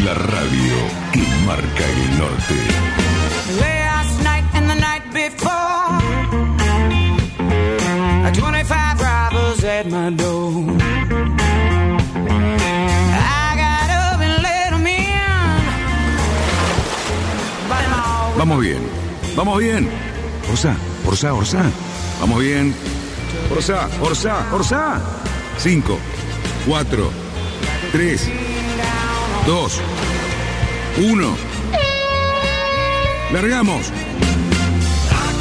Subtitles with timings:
[0.00, 0.74] La radio
[1.12, 2.56] que marca el norte.
[3.60, 6.00] Last night and the night before,
[8.32, 10.76] 25 robbers at my door.
[13.14, 14.86] I got up and let 'em
[18.36, 18.82] Vamos bien,
[19.36, 19.88] vamos bien.
[20.50, 20.74] Orsa,
[21.06, 21.62] Orsa, Orsa.
[22.20, 22.74] Vamos bien.
[23.50, 25.00] Orsa, Orsa, Orsa.
[25.58, 25.98] Cinco,
[26.66, 27.10] cuatro,
[27.92, 28.28] tres,
[29.46, 29.80] dos,
[30.98, 31.34] uno.
[33.32, 33.90] Largamos.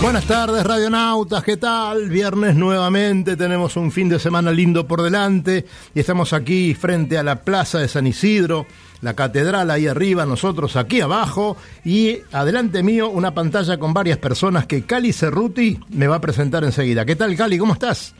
[0.01, 2.09] Buenas tardes, radionautas, ¿qué tal?
[2.09, 7.23] Viernes nuevamente, tenemos un fin de semana lindo por delante y estamos aquí frente a
[7.23, 8.65] la Plaza de San Isidro,
[9.01, 11.55] la catedral ahí arriba, nosotros aquí abajo
[11.85, 16.63] y adelante mío una pantalla con varias personas que Cali Cerruti me va a presentar
[16.63, 17.05] enseguida.
[17.05, 17.59] ¿Qué tal, Cali?
[17.59, 18.15] ¿Cómo estás?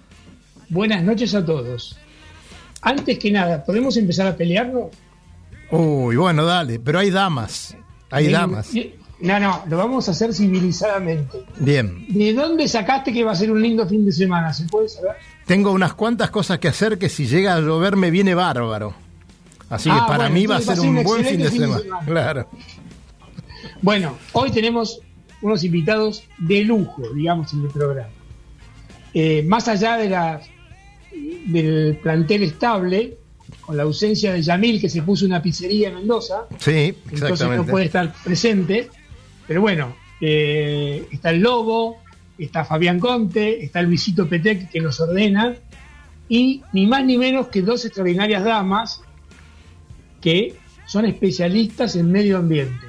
[0.70, 1.98] Buenas noches a todos.
[2.84, 4.90] Antes que nada, ¿podemos empezar a pelearnos?
[5.72, 7.76] Uy, bueno, dale, pero hay damas,
[8.10, 8.76] hay Eh, damas.
[8.76, 11.44] eh, No, no, lo vamos a hacer civilizadamente.
[11.60, 14.52] Bien, ¿De dónde sacaste que va a ser un lindo fin de semana?
[14.54, 15.12] ¿Se puede saber?
[15.46, 18.94] tengo unas cuantas cosas que hacer que si llega a llover me viene bárbaro.
[19.70, 21.60] Así que Ah, para bueno, mí va a ser un buen fin de excelente fin
[21.60, 21.82] de semana.
[21.84, 22.06] semana.
[22.06, 22.50] Claro.
[23.82, 25.00] Bueno, hoy tenemos
[25.42, 28.10] unos invitados de lujo, digamos, en el programa.
[29.14, 30.42] Eh, más allá de la,
[31.46, 33.18] del plantel estable,
[33.60, 37.66] con la ausencia de Yamil, que se puso una pizzería en Mendoza, Sí, entonces no
[37.66, 38.90] puede estar presente.
[39.48, 41.98] Pero bueno, eh, está el Lobo,
[42.38, 45.56] está Fabián Conte, está Luisito Petec que nos ordena,
[46.30, 49.02] y ni más ni menos que dos extraordinarias damas
[50.22, 50.56] que
[50.88, 52.88] son especialistas en medio ambiente.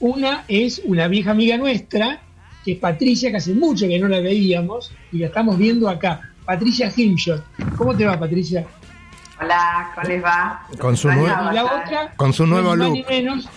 [0.00, 2.22] Una es una vieja amiga nuestra,
[2.64, 6.32] que es Patricia, que hace mucho que no la veíamos, y la estamos viendo acá.
[6.44, 7.44] Patricia Himshot.
[7.76, 8.66] ¿Cómo te va, Patricia?
[9.42, 10.66] Hola, ¿cómo les va?
[10.78, 12.92] Con su Y la otra, Con su nuevo look.
[12.92, 13.48] ni menos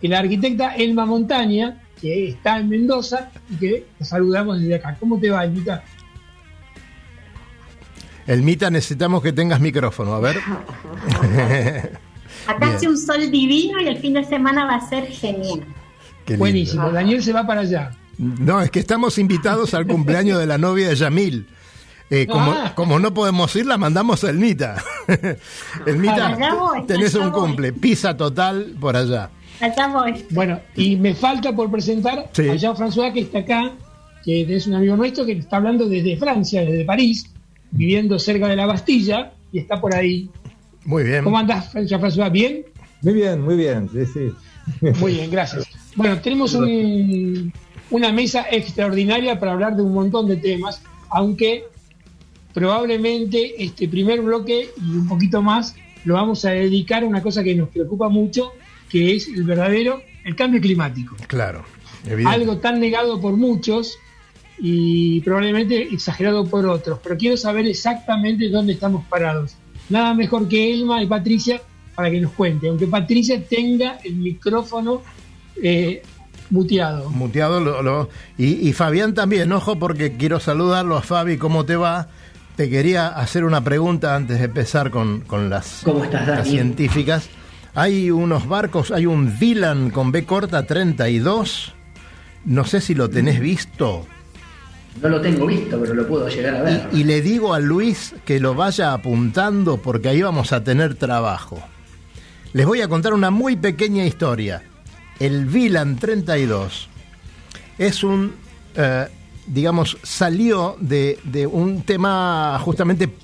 [0.00, 4.96] que la arquitecta Elma Montaña, que está en Mendoza y que te saludamos desde acá.
[4.98, 5.82] ¿Cómo te va, Elmita?
[8.26, 10.36] Elmita, necesitamos que tengas micrófono, a ver.
[12.46, 15.64] Acá hace un sol divino y el fin de semana va a ser genial.
[16.36, 16.90] Buenísimo.
[16.90, 17.92] Daniel se va para allá.
[18.18, 21.46] No, es que estamos invitados al cumpleaños de la novia de Yamil.
[22.08, 22.72] Eh, como, Ah.
[22.76, 24.76] como no podemos ir, la mandamos a Elmita.
[25.86, 26.36] Elmita,
[26.86, 29.30] tenés un cumple, pisa total por allá.
[29.60, 30.24] Allá voy.
[30.30, 32.48] Bueno, y me falta por presentar Sí.
[32.48, 33.72] a Jean-François, que está acá,
[34.24, 37.26] que es un amigo nuestro que está hablando desde Francia, desde París,
[37.70, 40.28] viviendo cerca de la Bastilla, y está por ahí.
[40.84, 41.24] Muy bien.
[41.24, 42.30] ¿Cómo andás, Jean-François?
[42.30, 42.64] ¿Bien?
[43.02, 44.32] Muy bien, muy bien, sí, sí.
[45.00, 45.64] Muy bien, gracias.
[45.94, 47.52] Bueno, tenemos un-
[47.90, 51.64] una mesa extraordinaria para hablar de un montón de temas, aunque
[52.56, 55.74] probablemente este primer bloque y un poquito más
[56.06, 58.52] lo vamos a dedicar a una cosa que nos preocupa mucho,
[58.88, 61.14] que es el verdadero, el cambio climático.
[61.26, 61.64] Claro,
[62.06, 62.34] evidente.
[62.34, 63.98] Algo tan negado por muchos
[64.58, 69.54] y probablemente exagerado por otros, pero quiero saber exactamente dónde estamos parados.
[69.90, 71.60] Nada mejor que Elma y Patricia
[71.94, 75.02] para que nos cuente, aunque Patricia tenga el micrófono
[75.62, 76.02] eh,
[76.50, 77.10] muteado.
[77.10, 81.76] Muteado lo- lo- y, y Fabián también, ojo, porque quiero saludarlo a Fabi, ¿cómo te
[81.76, 82.08] va?
[82.56, 87.28] Te quería hacer una pregunta antes de empezar con, con las, ¿Cómo estás, las científicas.
[87.74, 91.74] Hay unos barcos, hay un Dylan con B corta 32.
[92.46, 94.06] No sé si lo tenés visto.
[95.02, 96.88] No lo tengo visto, pero lo puedo llegar a ver.
[96.92, 100.94] Y, y le digo a Luis que lo vaya apuntando porque ahí vamos a tener
[100.94, 101.62] trabajo.
[102.54, 104.62] Les voy a contar una muy pequeña historia.
[105.18, 106.88] El Vilan 32
[107.76, 108.34] es un,
[108.74, 109.08] eh,
[109.46, 113.14] digamos, salió de, de un tema justamente,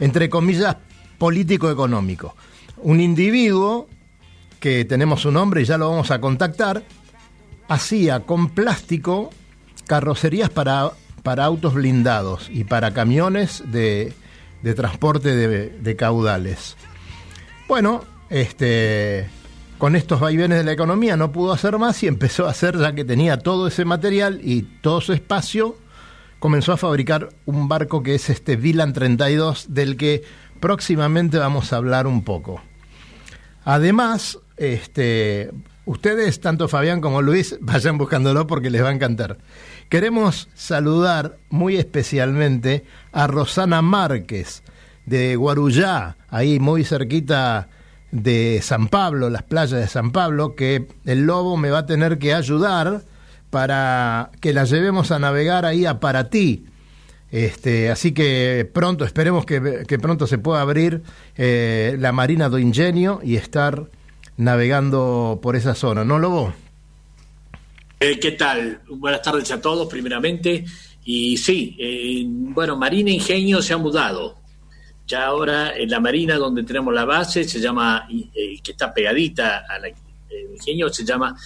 [0.00, 0.76] entre comillas,
[1.18, 2.34] político-económico.
[2.78, 3.88] Un individuo,
[4.58, 6.82] que tenemos su nombre y ya lo vamos a contactar,
[7.68, 9.30] hacía con plástico
[9.86, 14.12] carrocerías para, para autos blindados y para camiones de,
[14.62, 16.76] de transporte de, de caudales.
[17.68, 19.28] Bueno, este,
[19.82, 22.94] con estos vaivenes de la economía no pudo hacer más y empezó a hacer, ya
[22.94, 25.76] que tenía todo ese material y todo su espacio,
[26.38, 30.22] comenzó a fabricar un barco que es este Vilan 32, del que
[30.60, 32.62] próximamente vamos a hablar un poco.
[33.64, 35.50] Además, este,
[35.84, 39.38] ustedes, tanto Fabián como Luis, vayan buscándolo porque les va a encantar.
[39.88, 44.62] Queremos saludar muy especialmente a Rosana Márquez
[45.06, 47.68] de Guarujá, ahí muy cerquita
[48.12, 52.18] de San Pablo, las playas de San Pablo, que el lobo me va a tener
[52.18, 53.02] que ayudar
[53.50, 56.66] para que la llevemos a navegar ahí a Paratí.
[57.30, 61.02] Este, así que pronto, esperemos que, que pronto se pueda abrir
[61.36, 63.88] eh, la Marina do Ingenio y estar
[64.36, 66.52] navegando por esa zona, ¿no, Lobo?
[68.00, 68.80] Eh, ¿Qué tal?
[68.88, 70.64] Buenas tardes a todos, primeramente.
[71.04, 74.41] Y sí, eh, bueno, Marina Ingenio se ha mudado.
[75.12, 79.66] Ya ahora en la Marina donde tenemos la base, se llama, eh, que está pegadita
[79.68, 79.94] a la eh,
[80.54, 81.36] Ingenio, se llama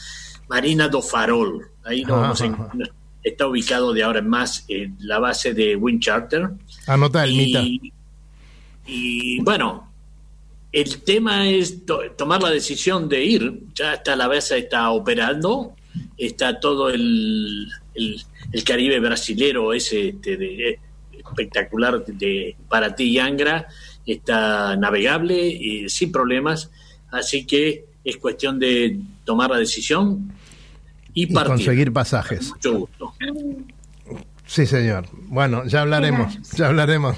[0.49, 1.67] Marina do Farol.
[1.85, 2.79] Ahí vamos a-
[3.25, 6.49] está ubicado de ahora en más en la base de Wind Charter.
[6.87, 7.61] Anota el Mita.
[7.61, 7.93] Y,
[8.87, 9.93] y, bueno,
[10.71, 13.63] el tema es to- tomar la decisión de ir.
[13.75, 15.75] Ya está la base está operando,
[16.17, 18.23] está todo el, el,
[18.53, 20.79] el Caribe brasilero ese este, de,
[21.31, 23.67] espectacular de para ti y Angra,
[24.07, 26.71] está navegable y sin problemas,
[27.11, 30.33] así que es cuestión de tomar la decisión
[31.13, 31.53] y Y partir.
[31.53, 32.51] conseguir pasajes.
[32.51, 33.13] Mucho gusto.
[34.47, 35.09] Sí, señor.
[35.29, 37.17] Bueno, ya hablaremos, ya hablaremos.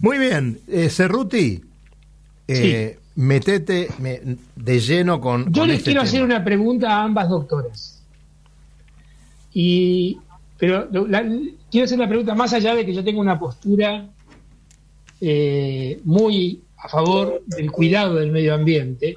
[0.00, 1.62] Muy bien, eh, Cerruti,
[2.46, 4.20] eh, metete me-
[4.54, 5.46] de lleno con.
[5.52, 6.08] Yo con les este quiero tema.
[6.08, 8.02] hacer una pregunta a ambas doctoras.
[9.52, 10.18] Y,
[10.58, 11.28] pero la-
[11.70, 14.08] quiero hacer una pregunta más allá de que yo tengo una postura
[15.20, 19.14] eh, muy a favor del cuidado del medio ambiente,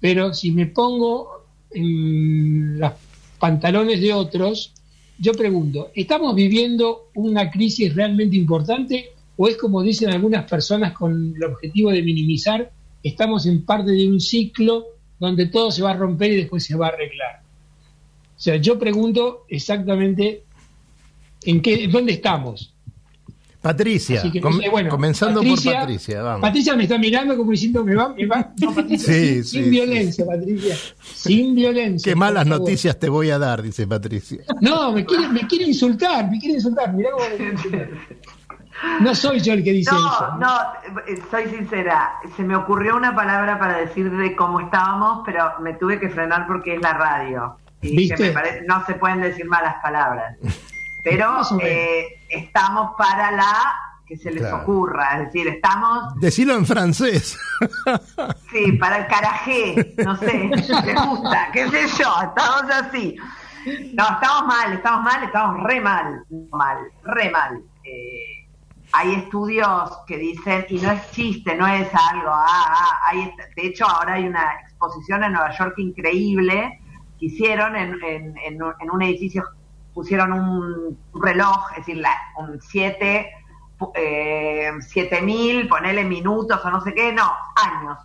[0.00, 2.92] pero si me pongo en los
[3.38, 4.72] pantalones de otros,
[5.18, 11.34] yo pregunto, ¿estamos viviendo una crisis realmente importante o es como dicen algunas personas con
[11.36, 12.70] el objetivo de minimizar,
[13.02, 14.86] estamos en parte de un ciclo
[15.18, 17.42] donde todo se va a romper y después se va a arreglar?
[18.36, 20.42] O sea, yo pregunto exactamente
[21.44, 22.68] en qué, dónde estamos.
[23.60, 26.40] Patricia, Así que, com- eh, bueno, comenzando por Patricia, vamos.
[26.40, 28.52] Patricia me está mirando como diciendo, me va, me va.
[28.60, 30.76] No, Patricia, Sí, sin, sí, sin sí, violencia, Patricia.
[31.00, 32.10] Sin violencia.
[32.10, 34.38] Qué malas noticias te voy a dar, dice Patricia.
[34.60, 36.92] No, me quiere, me quiere insultar, me quiere insultar.
[36.92, 37.88] Mirá cómo me quiere insultar.
[39.00, 40.36] No soy yo el que dice No, eso.
[40.40, 40.58] no,
[41.06, 42.14] eh, soy sincera.
[42.36, 46.48] Se me ocurrió una palabra para decir de cómo estábamos, pero me tuve que frenar
[46.48, 47.58] porque es la radio.
[47.80, 48.16] Y ¿Viste?
[48.16, 50.36] que me parece, no se pueden decir malas palabras.
[51.04, 53.74] Pero eh, estamos para la
[54.06, 54.58] que se les Claro.
[54.62, 55.18] ocurra.
[55.18, 57.38] Es decir, estamos, Decilo en francés.
[58.50, 59.94] sí, para el carajé.
[60.04, 60.50] No sé,
[60.84, 63.16] les gusta, qué sé yo, estamos así.
[63.94, 66.24] No, estamos mal, estamos mal, estamos re mal.
[66.50, 67.62] Mal, re mal.
[67.84, 68.48] Eh,
[68.92, 73.66] hay estudios que dicen, y no es chiste, no es algo, ah, ah, hay de
[73.66, 76.78] hecho ahora hay una exposición en Nueva York increíble
[77.18, 79.44] que hicieron en, en, en en un edificio,
[79.94, 83.30] pusieron un reloj, es decir, la- un 7,
[83.94, 87.98] eh, 7000, ponele minutos o no sé qué, no, años.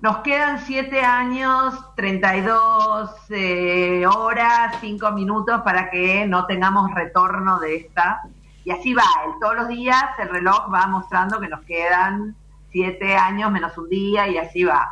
[0.00, 7.76] Nos quedan 7 años, 32 eh, horas, 5 minutos para que no tengamos retorno de
[7.76, 8.22] esta.
[8.64, 12.34] Y así va, el- todos los días el reloj va mostrando que nos quedan
[12.70, 14.90] 7 años menos un día y así va.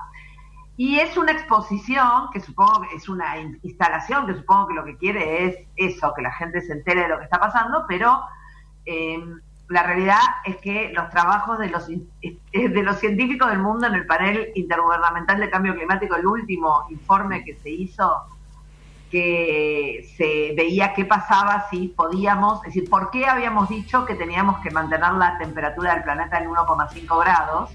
[0.77, 4.85] Y es una exposición que supongo que es una in- instalación que supongo que lo
[4.85, 8.21] que quiere es eso, que la gente se entere de lo que está pasando, pero
[8.87, 9.23] eh,
[9.69, 11.87] la realidad es que los trabajos de los,
[12.23, 12.39] eh,
[12.69, 17.45] de los científicos del mundo en el panel intergubernamental de cambio climático, el último informe
[17.45, 18.23] que se hizo,
[19.11, 24.61] que se veía qué pasaba si podíamos, es decir, por qué habíamos dicho que teníamos
[24.61, 27.71] que mantener la temperatura del planeta en 1,5 grados.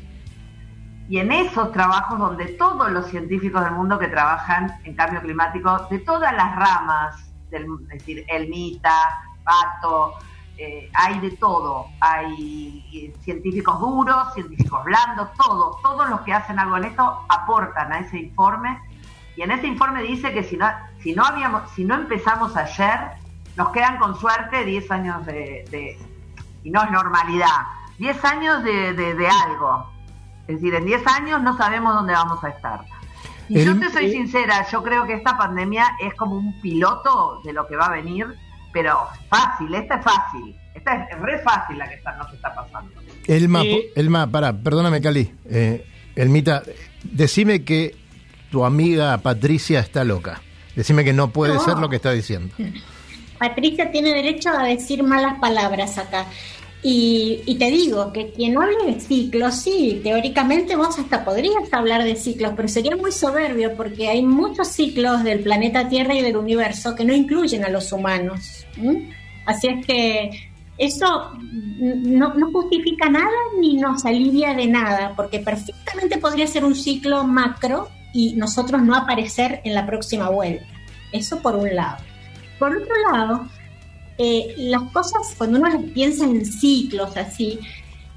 [1.07, 5.87] Y en esos trabajos donde todos los científicos del mundo que trabajan en cambio climático,
[5.89, 10.15] de todas las ramas, del, es decir, Elmita, Pato,
[10.57, 11.87] eh, hay de todo.
[12.01, 17.93] Hay eh, científicos duros, científicos blandos, todos, todos los que hacen algo en esto aportan
[17.93, 18.81] a ese informe.
[19.35, 20.65] Y en ese informe dice que si no,
[21.01, 23.11] si no, habíamos, si no empezamos ayer,
[23.57, 25.99] nos quedan con suerte 10 años de,
[26.63, 27.61] y no es normalidad,
[27.99, 29.93] 10 años de- de algo.
[30.47, 32.81] Es decir, en 10 años no sabemos dónde vamos a estar.
[33.49, 37.41] Y El- yo te soy sincera, yo creo que esta pandemia es como un piloto
[37.43, 38.27] de lo que va a venir,
[38.73, 38.99] pero
[39.29, 40.55] fácil, esta es fácil.
[40.73, 42.91] Esta es re fácil la que está, nos está pasando.
[43.27, 45.33] Elma, Eh, po- Elma, pará, perdóname, Cali.
[45.45, 45.85] Eh,
[46.15, 46.63] Elmita,
[47.03, 47.95] decime que
[48.51, 50.41] tu amiga Patricia está loca.
[50.75, 51.59] Decime que no puede No.
[51.61, 52.53] ser lo que está diciendo.
[53.39, 56.25] Patricia tiene derecho a decir malas palabras acá.
[56.87, 62.03] Y, y te digo que quien hable de ciclos, sí, teóricamente vos hasta podrías hablar
[62.03, 66.37] de ciclos, pero sería muy soberbio porque hay muchos ciclos del planeta Tierra y del
[66.37, 68.67] universo que no incluyen a los humanos.
[69.47, 70.29] Así es que
[70.77, 71.31] eso
[71.79, 77.89] no justifica nada ni nos alivia de nada, porque perfectamente podría ser un ciclo macro
[78.13, 80.67] y nosotros no aparecer en la próxima vuelta.
[81.11, 81.97] Eso por un lado.
[82.59, 83.47] Por otro lado,
[84.17, 87.59] eh, las cosas, cuando uno las piensa en ciclos así,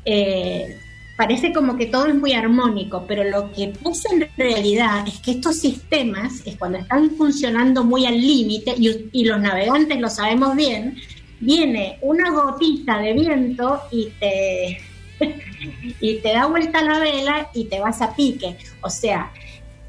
[0.05, 0.79] eh,
[1.17, 5.33] parece como que todo es muy armónico, pero lo que pasa en realidad es que
[5.33, 10.97] estos sistemas, es cuando están funcionando muy al límite, y, los navegantes lo sabemos bien,
[11.41, 14.79] viene una gotita de viento y te,
[16.01, 18.57] y te da vuelta la vela y te vas a pique.
[18.83, 19.33] O sea,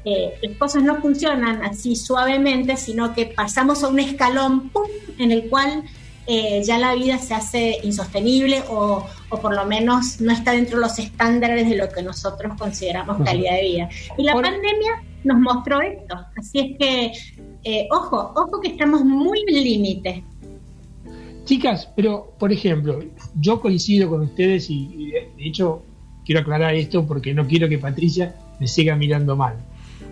[0.04, 4.72] eh, las cosas no funcionan así suavemente, sino que pasamos a un escalón
[5.18, 5.84] en el cual
[6.32, 10.76] eh, ya la vida se hace insostenible o, o, por lo menos no está dentro
[10.76, 13.88] de los estándares de lo que nosotros consideramos calidad de vida.
[14.16, 16.14] Y la pandemia nos mostró esto.
[16.36, 17.12] Así es que,
[17.64, 20.24] eh, ojo, ojo que estamos muy en límite.
[21.46, 23.00] Chicas, pero por ejemplo,
[23.40, 25.82] yo coincido con ustedes y, y de hecho
[26.24, 29.56] quiero aclarar esto porque no quiero que Patricia me siga mirando mal.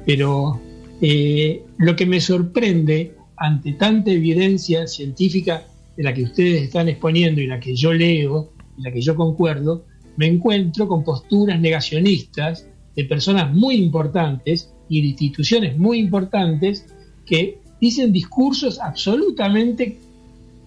[0.04, 0.60] Pero
[1.00, 5.62] eh, lo que me sorprende ante tanta evidencia científica
[5.98, 9.16] de la que ustedes están exponiendo y la que yo leo y la que yo
[9.16, 9.84] concuerdo,
[10.16, 16.86] me encuentro con posturas negacionistas de personas muy importantes y de instituciones muy importantes
[17.26, 19.98] que dicen discursos absolutamente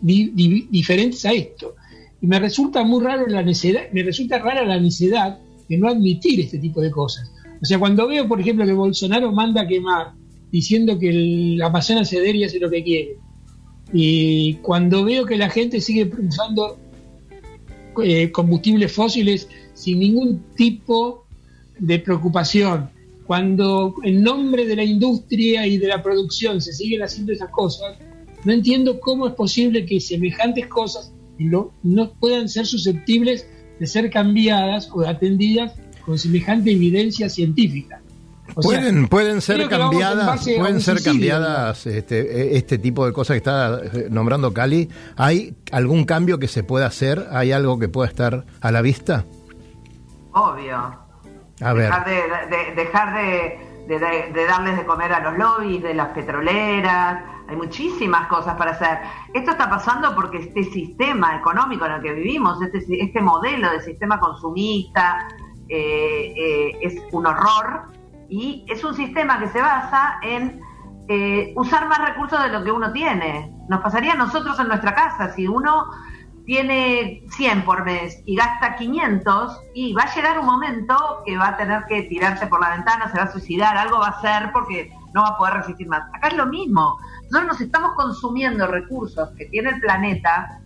[0.01, 1.75] di, di, diferentes a esto.
[2.21, 6.41] Y me resulta muy raro la necedad, me resulta rara la necedad de no admitir
[6.41, 7.31] este tipo de cosas.
[7.61, 10.11] O sea, cuando veo, por ejemplo, que Bolsonaro manda a quemar
[10.51, 13.15] diciendo que el Amazonas ceder y hace lo que quiere,
[13.93, 16.77] y cuando veo que la gente sigue usando
[18.03, 21.25] eh, combustibles fósiles sin ningún tipo
[21.77, 22.89] de preocupación,
[23.25, 27.97] cuando en nombre de la industria y de la producción se siguen haciendo esas cosas,
[28.45, 33.47] no entiendo cómo es posible que semejantes cosas no, no puedan ser susceptibles
[33.79, 35.73] de ser cambiadas o atendidas
[36.05, 38.01] con semejante evidencia científica.
[38.55, 43.37] O pueden, sea, pueden ser cambiadas, pueden ser cambiadas este, este tipo de cosas que
[43.37, 44.89] está eh, nombrando Cali.
[45.17, 47.27] ¿Hay algún cambio que se pueda hacer?
[47.31, 49.25] ¿Hay algo que pueda estar a la vista?
[50.33, 50.77] Obvio.
[51.61, 51.85] A ver.
[51.85, 57.23] Dejar, de, de dejar de, de, darles de comer a los lobbies, de las petroleras.
[57.47, 58.99] Hay muchísimas cosas para hacer.
[59.33, 63.81] Esto está pasando porque este sistema económico en el que vivimos, este, este modelo de
[63.81, 65.27] sistema consumista,
[65.67, 67.83] eh, eh, es un horror
[68.31, 70.61] y es un sistema que se basa en
[71.09, 73.53] eh, usar más recursos de lo que uno tiene.
[73.67, 75.91] Nos pasaría a nosotros en nuestra casa, si uno
[76.45, 80.95] tiene 100 por mes y gasta 500 y va a llegar un momento
[81.25, 84.07] que va a tener que tirarse por la ventana, se va a suicidar, algo va
[84.07, 86.03] a hacer porque no va a poder resistir más.
[86.13, 90.61] Acá es lo mismo, nosotros nos estamos consumiendo recursos que tiene el planeta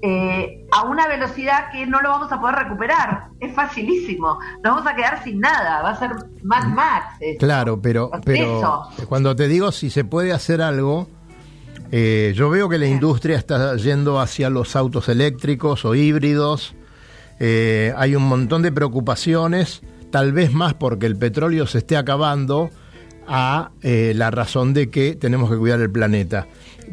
[0.00, 3.28] eh, a una velocidad que no lo vamos a poder recuperar.
[3.40, 4.38] Es facilísimo.
[4.62, 5.82] Nos vamos a quedar sin nada.
[5.82, 6.10] Va a ser
[6.42, 7.16] Mad Max.
[7.20, 7.38] Eso.
[7.38, 9.06] Claro, pero, pero eso.
[9.08, 11.08] cuando te digo si se puede hacer algo,
[11.90, 16.76] eh, yo veo que la industria está yendo hacia los autos eléctricos o híbridos.
[17.40, 22.70] Eh, hay un montón de preocupaciones, tal vez más porque el petróleo se esté acabando
[23.26, 26.46] a la razón de que tenemos que cuidar el planeta.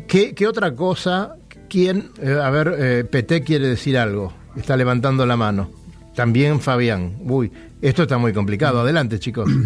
[0.08, 1.38] ¿Qué, qué otra cosa
[1.70, 2.10] ¿Quién?
[2.22, 4.34] Eh, a ver, eh, PT quiere decir algo.
[4.56, 5.70] Está levantando la mano.
[6.16, 7.16] También Fabián.
[7.22, 8.82] Uy, esto está muy complicado.
[8.82, 9.50] Adelante, chicos.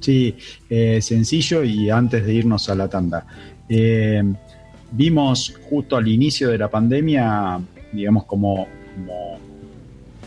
[0.00, 0.34] Sí,
[0.68, 3.24] eh, sencillo y antes de irnos a la tanda.
[3.68, 4.20] Eh,
[4.90, 7.60] vimos justo al inicio de la pandemia,
[7.92, 8.66] digamos, como,
[8.96, 9.38] como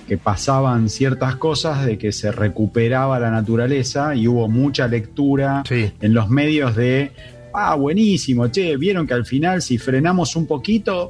[0.08, 5.92] que pasaban ciertas cosas, de que se recuperaba la naturaleza y hubo mucha lectura Sí.
[6.00, 7.12] en los medios de
[7.58, 11.10] ah, buenísimo, che, vieron que al final si frenamos un poquito,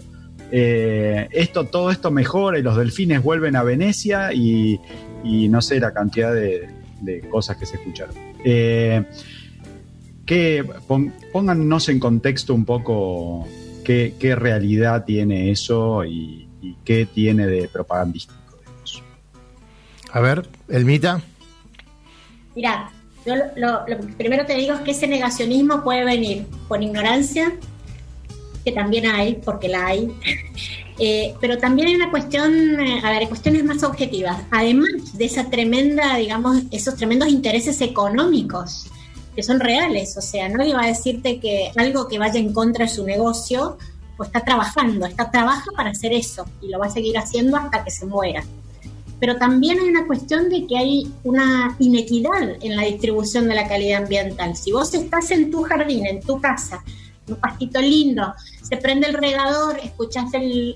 [0.52, 4.80] eh, esto, todo esto mejora y los delfines vuelven a Venecia y,
[5.24, 6.70] y no sé la cantidad de,
[7.02, 8.16] de cosas que se escucharon.
[8.44, 9.04] Eh,
[10.26, 13.48] que, pon, póngannos en contexto un poco
[13.84, 18.40] qué, qué realidad tiene eso y, y, qué tiene de propagandístico.
[20.12, 21.22] A ver, Elmita.
[22.56, 22.90] Mira,
[23.26, 27.58] yo lo, lo, primero te digo es que ese negacionismo puede venir por ignorancia,
[28.64, 30.12] que también hay, porque la hay,
[31.00, 34.42] eh, pero también hay una cuestión, eh, a ver, cuestiones más objetivas.
[34.52, 38.88] Además de esa tremenda, digamos, esos tremendos intereses económicos
[39.36, 42.86] que son reales, o sea, nadie va a decirte que algo que vaya en contra
[42.86, 43.78] de su negocio,
[44.16, 47.84] pues está trabajando, está trabaja para hacer eso y lo va a seguir haciendo hasta
[47.84, 48.46] que se muera
[49.20, 53.68] pero también hay una cuestión de que hay una inequidad en la distribución de la
[53.68, 54.56] calidad ambiental.
[54.56, 56.84] Si vos estás en tu jardín, en tu casa,
[57.28, 60.76] un pastito lindo, se prende el regador, escuchás el,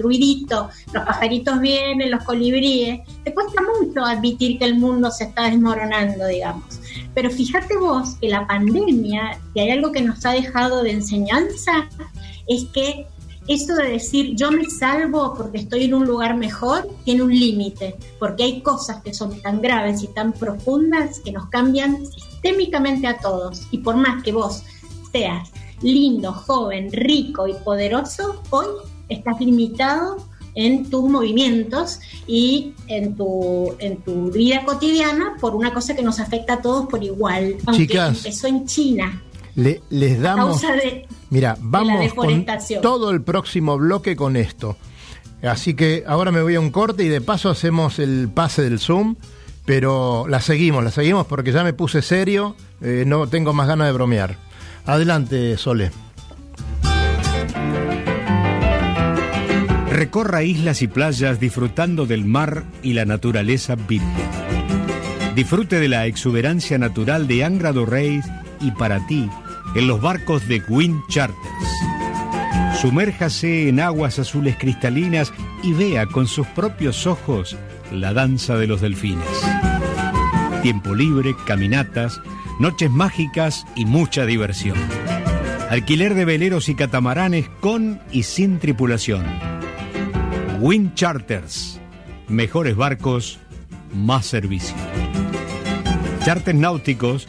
[0.00, 5.50] ruidito, los pajaritos vienen, los colibríes, te cuesta mucho admitir que el mundo se está
[5.50, 6.80] desmoronando, digamos.
[7.14, 11.88] Pero fíjate vos que la pandemia, que hay algo que nos ha dejado de enseñanza,
[12.46, 13.06] es que
[13.48, 17.96] eso de decir yo me salvo porque estoy en un lugar mejor tiene un límite,
[18.18, 23.18] porque hay cosas que son tan graves y tan profundas que nos cambian sistémicamente a
[23.18, 23.62] todos.
[23.70, 24.62] Y por más que vos
[25.12, 25.50] seas
[25.80, 28.66] lindo, joven, rico y poderoso, hoy
[29.08, 30.16] estás limitado
[30.54, 36.18] en tus movimientos y en tu, en tu vida cotidiana por una cosa que nos
[36.18, 37.56] afecta a todos por igual.
[37.66, 38.18] Aunque Chicas.
[38.18, 39.22] empezó en China.
[39.58, 40.60] Le- les A damos.
[40.62, 42.80] causa de, Mira, la vamos con deforestación.
[42.80, 44.76] todo el próximo bloque con esto.
[45.42, 48.78] Así que ahora me voy a un corte y de paso hacemos el pase del
[48.78, 49.16] Zoom,
[49.64, 53.88] pero la seguimos, la seguimos porque ya me puse serio, eh, no tengo más ganas
[53.88, 54.36] de bromear.
[54.86, 55.90] Adelante, Sole.
[59.90, 64.08] Recorra islas y playas disfrutando del mar y la naturaleza virgen.
[65.34, 68.24] Disfrute de la exuberancia natural de Angra do Reis
[68.60, 69.28] y para ti
[69.78, 71.38] en los barcos de Wind Charters.
[72.80, 75.32] Sumérjase en aguas azules cristalinas
[75.62, 77.56] y vea con sus propios ojos
[77.92, 79.24] la danza de los delfines.
[80.62, 82.20] Tiempo libre, caminatas,
[82.58, 84.76] noches mágicas y mucha diversión.
[85.70, 89.24] Alquiler de veleros y catamaranes con y sin tripulación.
[90.58, 91.80] Wind Charters.
[92.26, 93.38] Mejores barcos,
[93.94, 94.74] más servicio.
[96.24, 97.28] Charters náuticos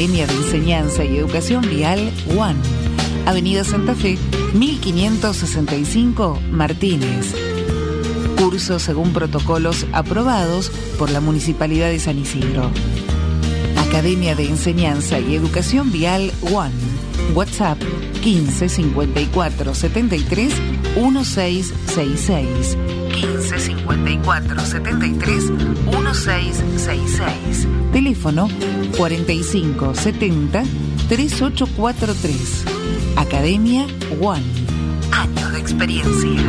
[0.00, 2.58] Academia de Enseñanza y Educación Vial One.
[3.26, 4.16] Avenida Santa Fe,
[4.54, 7.34] 1565 Martínez.
[8.38, 12.70] Cursos según protocolos aprobados por la Municipalidad de San Isidro.
[13.76, 16.72] Academia de Enseñanza y Educación Vial One.
[17.34, 17.76] WhatsApp
[18.22, 20.54] 15 54 73
[20.96, 23.09] 1666.
[23.20, 27.68] 15 54 73 1666.
[27.92, 28.48] Teléfono
[28.96, 30.62] 45 70
[31.08, 32.64] 3843.
[33.16, 33.86] Academia
[34.20, 34.42] One.
[35.12, 36.40] Años de experiencia.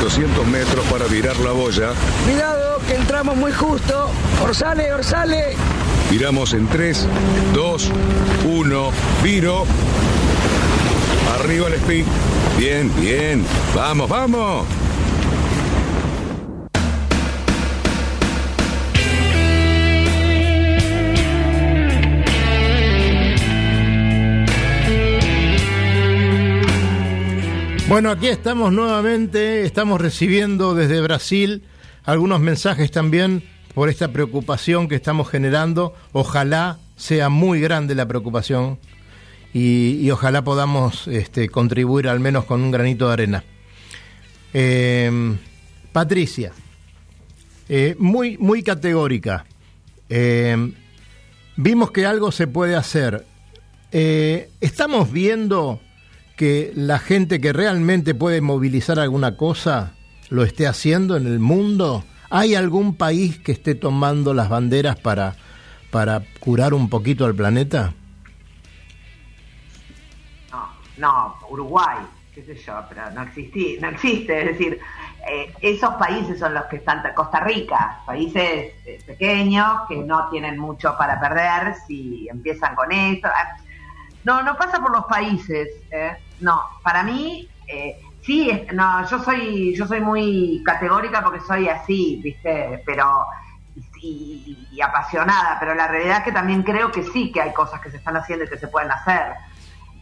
[0.00, 1.90] 200 metros para virar la boya.
[2.24, 4.10] Cuidado, que entramos muy justo.
[4.42, 5.56] Orsale, orsale.
[6.10, 7.06] Viramos en 3,
[7.52, 7.90] 2,
[8.44, 8.90] 1,
[9.22, 9.64] viro.
[11.40, 12.06] Arriba el speed.
[12.60, 13.42] Bien, bien.
[13.74, 14.66] Vamos, vamos.
[27.88, 31.62] Bueno, aquí estamos nuevamente, estamos recibiendo desde Brasil
[32.04, 33.42] algunos mensajes también
[33.72, 35.94] por esta preocupación que estamos generando.
[36.12, 38.78] Ojalá sea muy grande la preocupación
[39.52, 43.44] y, ojalá podamos este, contribuir al menos con un granito de arena.
[44.52, 45.36] Eh,
[45.92, 46.52] Patricia,
[47.68, 49.44] eh, muy, muy categórica.
[50.08, 50.72] Eh,
[51.56, 53.26] vimos que algo se puede hacer.
[53.92, 55.80] Eh, estamos viendo
[56.36, 59.94] que la gente que realmente puede movilizar alguna cosa
[60.30, 62.04] lo esté haciendo en el mundo?
[62.30, 65.36] ¿Hay algún país que esté tomando las banderas para,
[65.90, 67.94] para curar un poquito al planeta?
[71.00, 71.96] No, Uruguay,
[72.34, 74.38] qué sé yo, pero no, existí, no existe.
[74.40, 74.80] Es decir,
[75.26, 80.58] eh, esos países son los que están, Costa Rica, países eh, pequeños que no tienen
[80.58, 83.28] mucho para perder si empiezan con esto.
[83.28, 83.56] Ah,
[84.24, 85.68] No, no pasa por los países.
[85.90, 86.16] ¿eh?
[86.40, 92.20] No, para mí, eh, sí, no, yo soy, yo soy muy categórica porque soy así,
[92.22, 92.82] ¿viste?
[92.84, 93.24] Pero
[94.02, 97.80] y, y apasionada, pero la realidad es que también creo que sí que hay cosas
[97.80, 99.34] que se están haciendo y que se pueden hacer.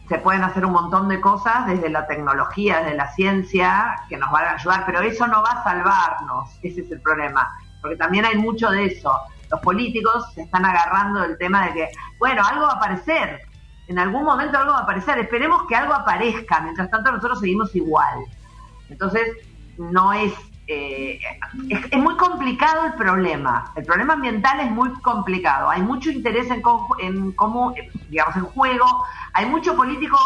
[0.09, 4.31] Se pueden hacer un montón de cosas desde la tecnología, desde la ciencia, que nos
[4.31, 7.47] van a ayudar, pero eso no va a salvarnos, ese es el problema,
[7.79, 9.11] porque también hay mucho de eso.
[9.51, 13.41] Los políticos se están agarrando del tema de que, bueno, algo va a aparecer,
[13.87, 17.75] en algún momento algo va a aparecer, esperemos que algo aparezca, mientras tanto nosotros seguimos
[17.75, 18.19] igual.
[18.89, 19.27] Entonces,
[19.77, 20.33] no es,
[20.71, 21.19] eh,
[21.69, 23.71] es, muy complicado el problema.
[23.75, 25.67] El problema ambiental es muy complicado.
[25.67, 26.61] Hay mucho interés en,
[26.99, 28.85] en cómo, eh, digamos, en juego.
[29.33, 30.17] Hay mucho político.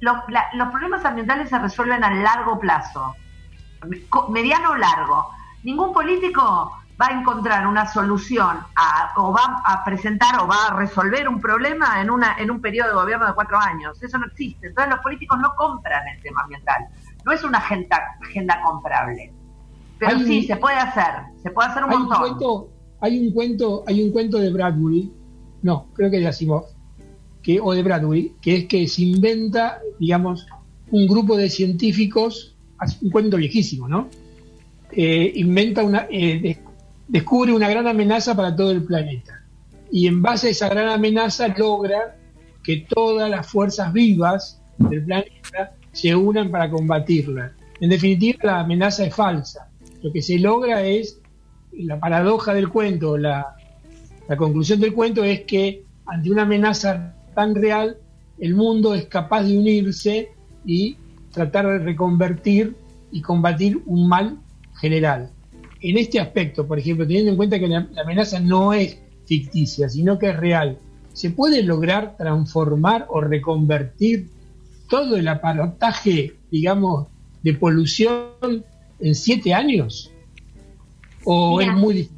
[0.00, 0.16] Los,
[0.54, 3.14] los problemas ambientales se resuelven a largo plazo,
[4.30, 5.30] mediano o largo.
[5.62, 10.74] Ningún político va a encontrar una solución a o va a presentar o va a
[10.74, 14.02] resolver un problema en una en un periodo de gobierno de cuatro años.
[14.02, 14.68] Eso no existe.
[14.68, 16.86] Entonces los políticos no compran el tema ambiental.
[17.26, 19.35] No es una agenda, agenda comprable.
[19.98, 21.12] Pero Hay sí, un- se puede hacer.
[21.42, 22.20] Se puede hacer un hay un montón.
[22.20, 22.68] cuento,
[23.00, 25.10] hay un cuento, hay un cuento de Bradbury,
[25.62, 26.64] no, creo que de Asimov,
[27.42, 30.46] que, o de Bradbury, que es que se inventa, digamos,
[30.90, 32.56] un grupo de científicos,
[33.02, 34.08] un cuento viejísimo, ¿no?
[34.92, 36.58] Eh, inventa una, eh, de-
[37.08, 39.42] descubre una gran amenaza para todo el planeta.
[39.90, 42.16] Y en base a esa gran amenaza logra
[42.62, 47.52] que todas las fuerzas vivas del planeta se unan para combatirla.
[47.80, 49.65] En definitiva, la amenaza es falsa.
[50.02, 51.20] Lo que se logra es,
[51.72, 53.56] la paradoja del cuento, la,
[54.28, 57.96] la conclusión del cuento es que ante una amenaza tan real,
[58.38, 60.30] el mundo es capaz de unirse
[60.64, 60.96] y
[61.32, 62.76] tratar de reconvertir
[63.12, 64.38] y combatir un mal
[64.80, 65.30] general.
[65.80, 69.88] En este aspecto, por ejemplo, teniendo en cuenta que la, la amenaza no es ficticia,
[69.88, 70.78] sino que es real,
[71.12, 74.28] ¿se puede lograr transformar o reconvertir
[74.88, 77.08] todo el aparataje, digamos,
[77.42, 78.64] de polución
[79.00, 80.12] en siete años?
[81.24, 81.72] ¿O Mira.
[81.72, 82.16] es muy difícil?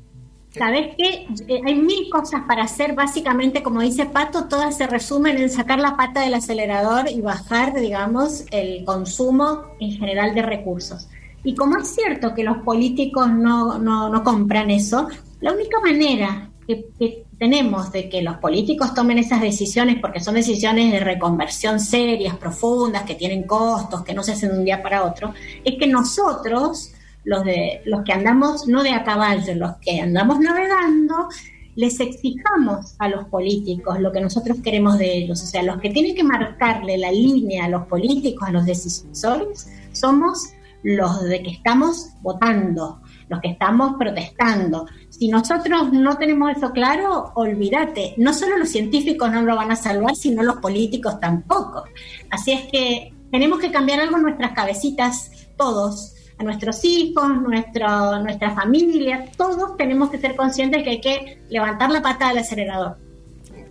[0.51, 1.27] ¿Sabes qué?
[1.47, 2.95] Eh, hay mil cosas para hacer.
[2.95, 7.79] Básicamente, como dice Pato, todas se resumen en sacar la pata del acelerador y bajar,
[7.79, 11.09] digamos, el consumo en general de recursos.
[11.45, 15.09] Y como es cierto que los políticos no, no, no compran eso,
[15.41, 20.35] la única manera que, que tenemos de que los políticos tomen esas decisiones, porque son
[20.35, 24.83] decisiones de reconversión serias, profundas, que tienen costos, que no se hacen de un día
[24.83, 25.33] para otro,
[25.65, 26.93] es que nosotros,
[27.25, 31.29] los, de, los que andamos no de a caballo, los que andamos navegando,
[31.77, 35.41] les exijamos a los políticos lo que nosotros queremos de ellos.
[35.41, 39.71] O sea, los que tienen que marcarle la línea a los políticos, a los decisores,
[39.93, 40.49] somos
[40.83, 44.87] los de que estamos votando, los que estamos protestando.
[45.09, 49.77] Si nosotros no tenemos eso claro, olvídate, no solo los científicos no lo van a
[49.77, 51.85] salvar, sino los políticos tampoco.
[52.31, 58.23] Así es que tenemos que cambiar algo en nuestras cabecitas, todos, a nuestros hijos, nuestro,
[58.23, 62.97] nuestra familia, todos tenemos que ser conscientes que hay que levantar la pata del acelerador.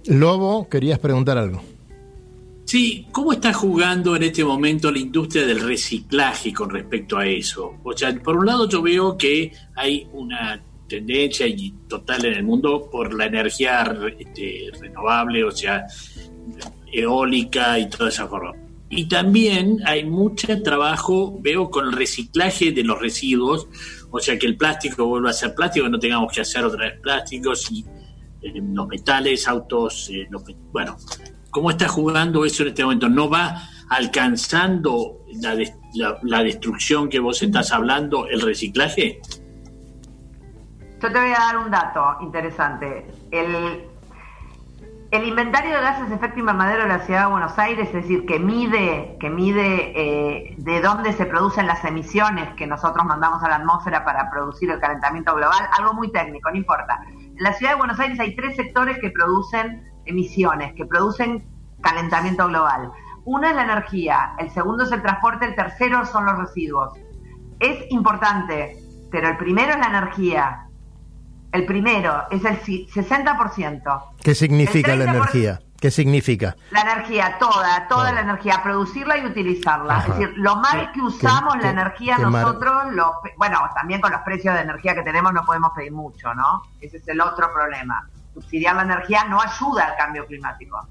[0.06, 1.62] Lobo, querías preguntar algo.
[2.68, 7.78] Sí, ¿cómo está jugando en este momento la industria del reciclaje con respecto a eso?
[7.82, 12.44] O sea, por un lado yo veo que hay una tendencia y total en el
[12.44, 15.86] mundo por la energía este, renovable, o sea,
[16.92, 18.54] eólica y toda esa forma.
[18.90, 23.70] Y también hay mucho trabajo, veo, con el reciclaje de los residuos,
[24.12, 27.00] o sea, que el plástico vuelva a ser plástico, no tengamos que hacer otra vez
[27.00, 27.86] plásticos y
[28.42, 30.98] eh, los metales, autos, eh, los bueno,
[31.58, 33.10] ¿cómo está jugando eso en este momento?
[33.10, 33.56] ¿No va
[33.90, 39.20] alcanzando la, des- la- la destrucción que vos estás hablando, el reciclaje?
[41.02, 43.08] Yo te voy a dar un dato interesante.
[43.32, 43.86] El,
[45.10, 48.28] el inventario de gases de efecto invernadero de la ciudad de Buenos Aires, es decir,
[48.28, 53.50] que mide, que mide eh, de dónde se producen las emisiones que nosotros mandamos a
[53.50, 57.00] la atmósfera para producir el calentamiento global, algo muy técnico, no importa.
[57.10, 61.46] En la ciudad de Buenos Aires hay tres sectores que producen emisiones, que producen
[61.82, 62.92] calentamiento global.
[63.26, 66.94] Uno es la energía, el segundo es el transporte, el tercero son los residuos.
[67.60, 68.78] Es importante,
[69.12, 70.64] pero el primero es la energía.
[71.52, 74.02] El primero es el ci- 60%.
[74.24, 75.10] ¿Qué significa la 30%.
[75.16, 75.60] energía?
[75.80, 76.56] ¿Qué significa?
[76.72, 79.98] La energía, toda, toda la energía, producirla y utilizarla.
[79.98, 80.08] Ajá.
[80.14, 84.22] Es decir, lo mal que usamos la energía mar- nosotros, lo, bueno, también con los
[84.22, 86.64] precios de energía que tenemos no podemos pedir mucho, ¿no?
[86.82, 88.10] Ese es el otro problema.
[88.42, 90.88] Subsidiar la energía no ayuda al cambio climático.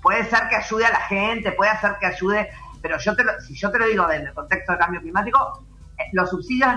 [0.00, 2.48] Puede ser que ayude a la gente, puede ser que ayude,
[2.80, 5.64] pero yo te lo- si yo te lo digo en el contexto del cambio climático,
[5.98, 6.70] eh, los subsidios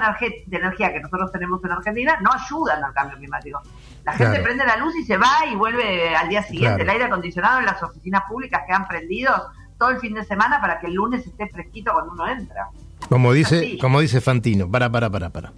[0.48, 3.62] de, energía que nosotros tenemos en Argentina no ayudan al cambio climático.
[4.04, 4.44] La gente Claro.
[4.44, 6.78] prende la luz y se va y vuelve al día siguiente.
[6.78, 6.84] Claro.
[6.84, 9.40] El aire acondicionado en las oficinas públicas quedan prendidos
[9.78, 12.70] todo el fin de semana para que el lunes esté fresquito cuando uno entra.
[13.08, 13.78] Como dice, Así.
[13.78, 15.54] como dice Fantino, para, para, para, para.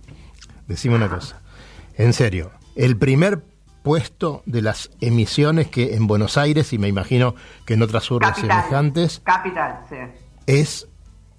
[0.67, 1.41] Decime una cosa.
[1.95, 3.41] En serio, el primer
[3.83, 8.29] puesto de las emisiones que en Buenos Aires, y me imagino que en otras urbes
[8.29, 8.61] Capital.
[8.63, 9.95] semejantes, Capital, sí.
[10.47, 10.87] es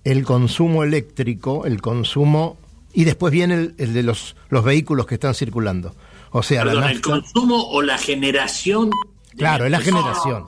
[0.05, 2.59] el consumo eléctrico, el consumo,
[2.93, 5.95] y después viene el, el de los, los vehículos que están circulando.
[6.31, 8.91] O sea, Perdón, la el consumo o la generación.
[9.37, 10.45] Claro, es la generación.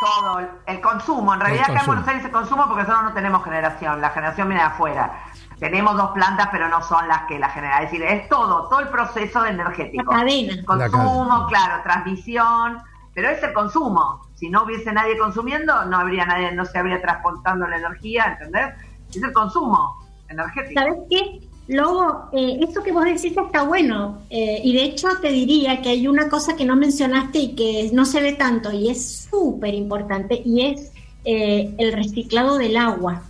[0.00, 1.32] Todo, el- el consumo.
[1.34, 1.86] En realidad acá en.
[1.86, 4.00] Buenos Aires el consumo porque nosotros no tenemos generación.
[4.00, 5.24] La generación viene de afuera.
[5.58, 7.84] Tenemos dos plantas, pero no son las que la generan.
[7.84, 10.12] Es decir, es todo, todo el proceso energético.
[10.12, 10.64] La cadena.
[10.64, 12.78] Consumo, claro, transmisión,
[13.14, 14.26] pero es el consumo.
[14.34, 18.74] Si no hubiese nadie consumiendo, no habría nadie, no se habría transportando la energía, ¿entendés?
[19.08, 19.96] Es el consumo
[20.28, 20.80] energético.
[20.80, 21.40] ¿Sabes qué?
[21.68, 25.88] Luego, eh, esto que vos decís está bueno, eh, y de hecho te diría que
[25.88, 29.74] hay una cosa que no mencionaste y que no se ve tanto, y es súper
[29.74, 30.92] importante, y es
[31.24, 33.22] eh, el reciclado del agua.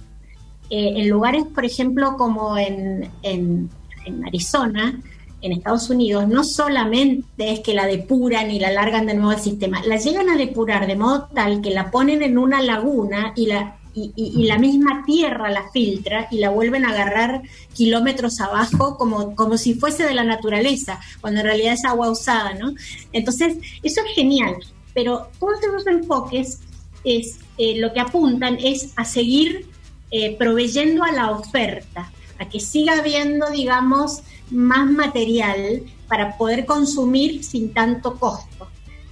[0.70, 3.70] Eh, en lugares, por ejemplo, como en, en,
[4.04, 5.00] en Arizona,
[5.42, 9.40] en Estados Unidos, no solamente es que la depuran y la largan de nuevo al
[9.40, 13.46] sistema, la llegan a depurar de modo tal que la ponen en una laguna y
[13.46, 17.40] la y, y- la misma tierra la filtra y la vuelven a agarrar
[17.74, 22.52] kilómetros abajo como, como si fuese de la naturaleza, cuando en realidad es agua usada,
[22.54, 22.74] ¿no?
[23.14, 24.56] Entonces, eso es genial,
[24.92, 26.60] pero todos esos enfoques
[27.04, 29.64] es, eh, lo que apuntan es a seguir
[30.10, 37.42] eh, proveyendo a la oferta, a que siga habiendo, digamos, más material para poder consumir
[37.44, 38.68] sin tanto costo.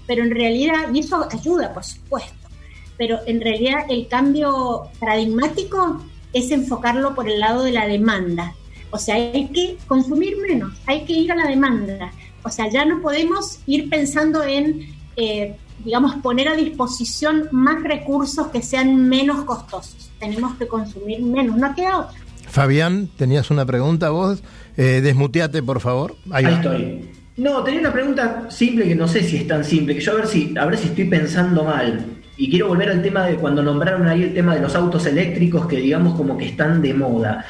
[0.06, 2.48] Pero en realidad, y eso ayuda, por supuesto,
[2.96, 6.00] pero en realidad el cambio paradigmático
[6.32, 8.54] es enfocarlo por el lado de la demanda.
[8.90, 12.12] O sea, hay que consumir menos, hay que ir a la demanda.
[12.44, 18.48] O sea, ya no podemos ir pensando en, eh, digamos, poner a disposición más recursos
[18.48, 20.10] que sean menos costosos.
[20.18, 22.18] Tenemos que consumir menos, no queda otra.
[22.48, 24.42] Fabián, tenías una pregunta vos.
[24.76, 26.16] Eh, desmuteate, por favor.
[26.30, 27.10] Ahí, Ahí estoy.
[27.36, 30.16] No, tenía una pregunta simple que no sé si es tan simple, que yo a
[30.16, 32.06] ver si, a ver si estoy pensando mal.
[32.36, 35.66] Y quiero volver al tema de cuando nombraron ahí el tema de los autos eléctricos
[35.66, 37.44] que digamos como que están de moda.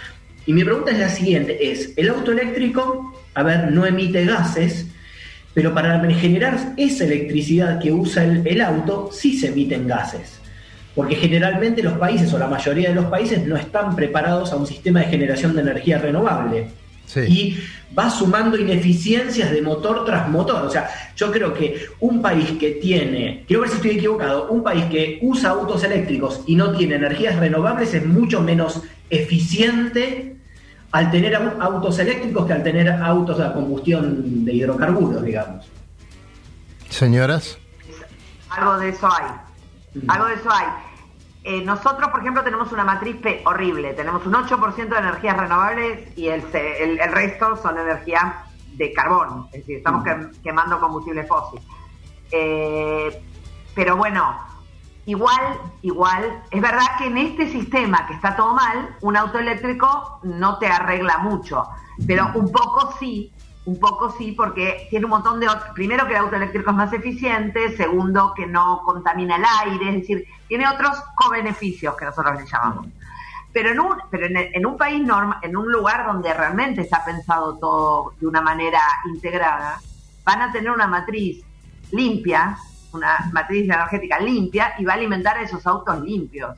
[0.46, 4.86] Y mi pregunta es la siguiente, es, el auto eléctrico, a ver, no emite gases,
[5.54, 10.40] pero para generar esa electricidad que usa el, el auto, sí se emiten gases.
[10.94, 14.66] Porque generalmente los países, o la mayoría de los países, no están preparados a un
[14.66, 16.66] sistema de generación de energía renovable
[17.28, 17.56] y
[17.96, 20.64] va sumando ineficiencias de motor tras motor.
[20.64, 24.62] O sea, yo creo que un país que tiene, quiero ver si estoy equivocado, un
[24.62, 30.33] país que usa autos eléctricos y no tiene energías renovables es mucho menos eficiente
[30.94, 35.68] al tener au- autos eléctricos que al tener autos a combustión de hidrocarburos, digamos.
[36.88, 37.58] Señoras.
[38.50, 40.00] Algo de eso hay.
[40.06, 40.66] Algo de eso hay.
[41.42, 43.92] Eh, nosotros, por ejemplo, tenemos una matriz P horrible.
[43.94, 48.44] Tenemos un 8% de energías renovables y el, el, el resto son energía
[48.76, 49.46] de carbón.
[49.52, 51.60] Es decir, estamos quem- quemando combustible fósil.
[52.30, 53.20] Eh,
[53.74, 54.38] pero bueno,
[55.06, 60.20] igual, igual, es verdad que en este sistema que está todo mal, un auto eléctrico
[60.22, 61.66] no te arregla mucho.
[62.06, 63.32] Pero un poco sí,
[63.66, 65.48] un poco sí, porque tiene un montón de...
[65.74, 69.94] Primero que el auto eléctrico es más eficiente, segundo que no contamina el aire, es
[70.02, 72.86] decir, tiene otros co-beneficios que nosotros le llamamos.
[73.52, 77.04] Pero en un, pero en, en un país normal, en un lugar donde realmente está
[77.04, 79.80] pensado todo de una manera integrada,
[80.24, 81.44] van a tener una matriz
[81.92, 82.58] limpia,
[82.94, 86.56] una matriz energética limpia y va a alimentar a esos autos limpios.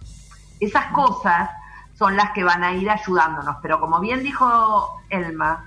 [0.60, 1.50] Esas cosas
[1.98, 5.64] son las que van a ir ayudándonos, pero como bien dijo Elma,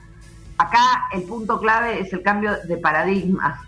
[0.58, 3.62] acá el punto clave es el cambio de paradigma.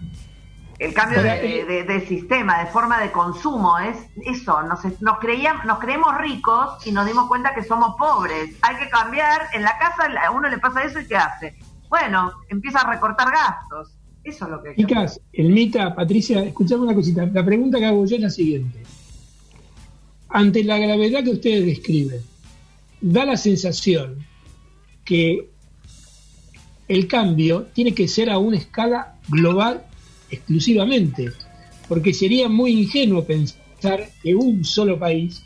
[0.79, 5.19] El cambio de, eh, de- de sistema, de forma de consumo, es eso, nos, nos,
[5.19, 8.55] creíamos, nos creemos ricos y nos dimos cuenta que somos pobres.
[8.63, 11.55] Hay que cambiar, en la casa a uno le pasa eso y ¿qué hace?
[11.87, 13.95] Bueno, empieza a recortar gastos.
[14.23, 14.75] Eso es lo que...
[14.75, 17.25] Chicas, Elmita, Patricia, escuchame una cosita.
[17.25, 18.79] La pregunta que hago yo es la siguiente.
[20.29, 22.21] Ante la gravedad que ustedes describen,
[23.01, 24.25] da la sensación
[25.03, 25.49] que
[26.87, 29.85] el cambio tiene que ser a una escala global
[30.29, 31.31] exclusivamente,
[31.87, 35.43] porque sería muy ingenuo pensar que un solo país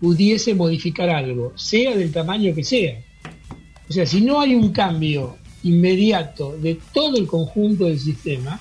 [0.00, 3.02] pudiese modificar algo, sea del tamaño que sea.
[3.88, 8.60] O sea, si no hay un cambio inmediato de todo el conjunto del sistema,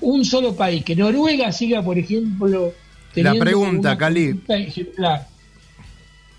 [0.00, 4.40] un solo país, que Noruega siga, por ejemplo, La teniendo pregunta, una Cali.
[4.48, 5.28] ejemplar,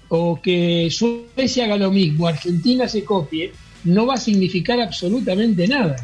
[0.09, 3.51] o que Suecia haga lo mismo, Argentina se copie,
[3.85, 5.95] no va a significar absolutamente nada.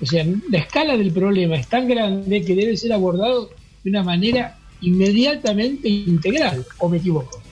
[0.00, 3.50] O sea, la escala del problema es tan grande que debe ser abordado
[3.84, 7.42] de una manera inmediatamente integral, ¿o me equivoco?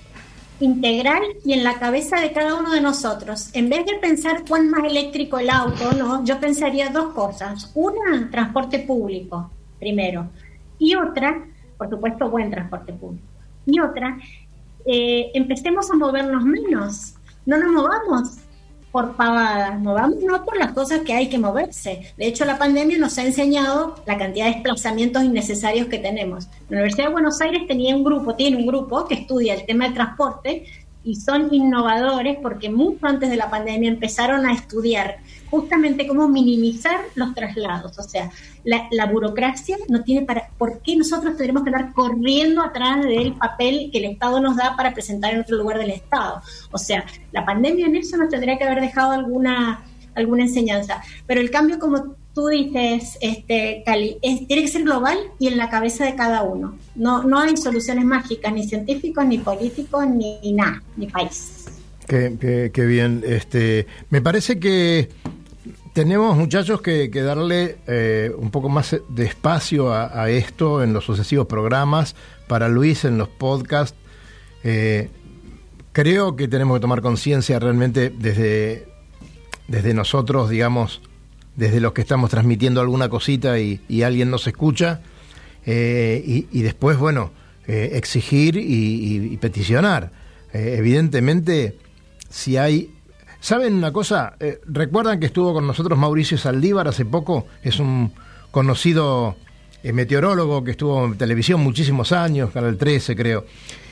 [0.60, 3.50] Integral y en la cabeza de cada uno de nosotros.
[3.52, 7.70] En vez de pensar cuán más eléctrico el auto, no, yo pensaría dos cosas.
[7.74, 10.28] Una, transporte público, primero.
[10.78, 11.44] Y otra,
[11.76, 13.26] por supuesto, buen transporte público.
[13.66, 14.18] Y otra,
[14.86, 17.14] eh, empecemos a movernos menos.
[17.46, 18.38] No nos movamos
[18.90, 22.12] por pavadas, movámonos por las cosas que hay que moverse.
[22.16, 26.48] De hecho, la pandemia nos ha enseñado la cantidad de desplazamientos innecesarios que tenemos.
[26.68, 29.84] La Universidad de Buenos Aires tenía un grupo, tiene un grupo que estudia el tema
[29.84, 30.64] del transporte
[31.04, 35.18] y son innovadores porque mucho antes de la pandemia empezaron a estudiar
[35.50, 37.98] justamente cómo minimizar los traslados.
[37.98, 38.30] O sea,
[38.64, 40.50] la, burocracia no tiene para...
[40.58, 44.76] ¿Por qué nosotros tendremos que andar corriendo atrás del papel que el Estado nos da
[44.76, 46.42] para presentar en otro lugar del Estado?
[46.70, 49.84] O sea, la pandemia en eso nos tendría que haber dejado alguna
[50.18, 51.00] alguna enseñanza.
[51.26, 55.56] Pero el cambio, como tú dices, este, Cali, es, tiene que ser global y en
[55.56, 56.76] la cabeza de cada uno.
[56.94, 61.64] No, no hay soluciones mágicas, ni científicos, ni políticos, ni, nada, ni país.
[62.06, 63.22] Qué, qué, bien.
[63.26, 65.08] Este, me parece que
[65.98, 71.48] tenemos, muchachos, que, darle eh, un poco más de espacio a, esto en los sucesivos
[71.48, 72.14] programas.
[72.46, 73.98] Para Luis, en los podcasts.
[74.62, 75.10] Eh,
[75.90, 78.86] creo que tenemos que tomar conciencia realmente desde
[79.66, 81.00] desde nosotros, digamos,
[81.56, 85.00] desde los que estamos transmitiendo alguna cosita y, alguien nos escucha,
[85.66, 87.32] eh, y, después, bueno,
[87.66, 90.12] exigir y, peticionar.
[90.52, 91.76] Evidentemente,
[92.30, 92.94] si hay...
[93.40, 94.34] ¿Saben una cosa?
[94.66, 97.46] ¿Recuerdan que estuvo con nosotros Mauricio Saldívar hace poco?
[97.62, 98.12] Es un
[98.50, 99.36] conocido
[99.82, 103.46] meteorólogo que estuvo en televisión muchísimos años, Canal 13 creo.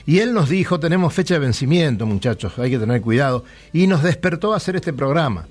[0.06, 3.44] Y él nos dijo, tenemos fecha de vencimiento, muchachos, hay que tener cuidado.
[3.72, 5.48] Y nos despertó a hacer este programa.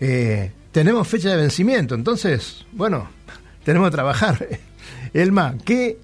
[0.00, 3.10] Eh, tenemos fecha de vencimiento, entonces, bueno,
[3.64, 4.48] tenemos que trabajar.
[5.12, 5.98] Elma, ¿qué?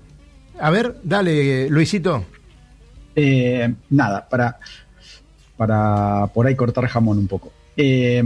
[0.60, 2.24] A ver, dale, Luisito.
[3.16, 4.58] Eh, nada, para,
[5.60, 7.52] para por ahí cortar jamón un poco.
[7.76, 8.24] Eh,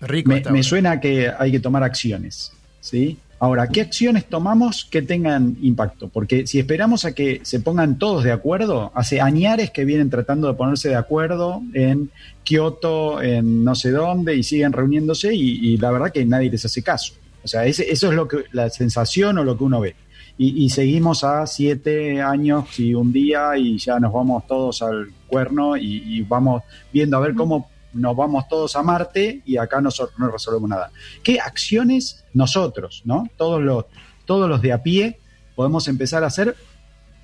[0.00, 3.18] Rico me, me suena que hay que tomar acciones, ¿sí?
[3.40, 6.06] Ahora, ¿qué acciones tomamos que tengan impacto?
[6.06, 10.46] Porque si esperamos a que se pongan todos de acuerdo, hace añares que vienen tratando
[10.46, 12.12] de ponerse de acuerdo en
[12.44, 16.82] Kioto, en no sé dónde, y siguen reuniéndose y, la verdad que nadie les hace
[16.82, 17.14] caso.
[17.42, 19.96] O sea, eso es lo que la sensación o lo que uno ve.
[20.38, 25.78] Y, seguimos a siete años y un día y ya nos vamos todos al cuerno
[25.78, 30.18] y, y vamos viendo a ver cómo nos vamos todos a Marte y acá nosotros
[30.18, 30.90] no resolvemos nada.
[31.22, 33.28] ¿Qué acciones nosotros, ¿no?
[33.36, 33.86] Todos los,
[34.26, 35.18] todos los de a pie
[35.54, 36.54] podemos empezar a hacer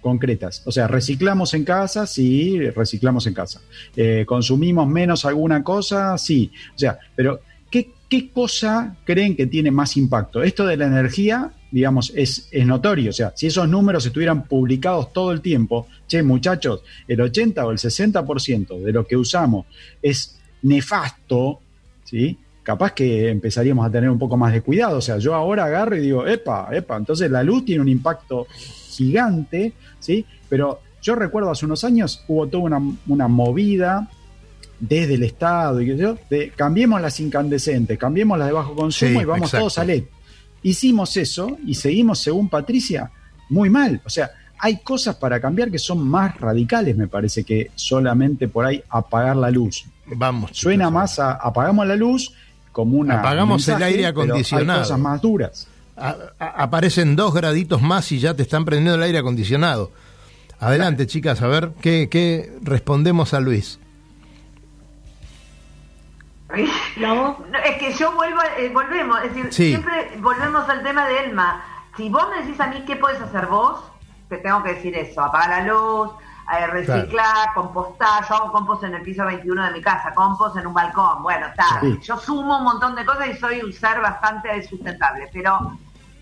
[0.00, 0.62] concretas.
[0.66, 3.60] O sea, reciclamos en casa, sí, reciclamos en casa.
[3.94, 6.50] Eh, consumimos menos alguna cosa, sí.
[6.74, 7.40] O sea, pero
[8.12, 10.42] ¿qué, ¿qué cosa creen que tiene más impacto?
[10.42, 13.10] Esto de la energía, digamos, es, es notorio.
[13.10, 17.70] O sea, si esos números estuvieran publicados todo el tiempo, che, muchachos, el 80 o
[17.70, 19.66] el 60% de lo que usamos
[20.02, 21.60] es nefasto,
[22.04, 22.38] ¿sí?
[22.62, 24.98] capaz que empezaríamos a tener un poco más de cuidado.
[24.98, 28.46] O sea, yo ahora agarro y digo, epa, epa, entonces la luz tiene un impacto
[28.50, 30.24] gigante, ¿sí?
[30.48, 32.64] Pero yo recuerdo hace unos años hubo toda
[33.06, 34.08] una, movida
[34.82, 39.24] desde el Estado y yo, de cambiemos las incandescentes, cambiemos las de bajo consumo y
[39.24, 40.04] vamos todos a LED.
[40.64, 43.10] Hicimos eso y seguimos, según Patricia,
[43.48, 44.00] muy mal.
[44.04, 48.64] O sea, hay cosas para cambiar que son más radicales, me parece, que solamente por
[48.64, 49.84] ahí apagar la luz.
[50.06, 50.50] Vamos.
[50.52, 52.34] Suena más a apagamos la luz
[52.72, 53.20] como una.
[53.20, 54.80] Apagamos el aire acondicionado.
[54.80, 55.68] cosas más duras.
[56.38, 59.92] aparecen dos graditos más y ya te están prendiendo el aire acondicionado.
[60.58, 63.78] Adelante, chicas, a ver qué, respondemos a Luis.
[67.64, 71.64] Es que yo vuelvo, eh, volvemos, es decir, siempre volvemos al tema de Elma.
[71.96, 73.80] Si vos me decís a mí qué podés hacer vos,
[74.28, 76.10] te tengo que decir eso, apagar la luz,
[76.52, 78.26] eh, reciclar, compostar.
[78.28, 81.22] Yo hago compost en el piso 21 de mi casa, compost en un balcón.
[81.22, 81.80] Bueno, está.
[82.02, 85.28] Yo sumo un montón de cosas y soy un ser bastante sustentable.
[85.32, 85.76] Pero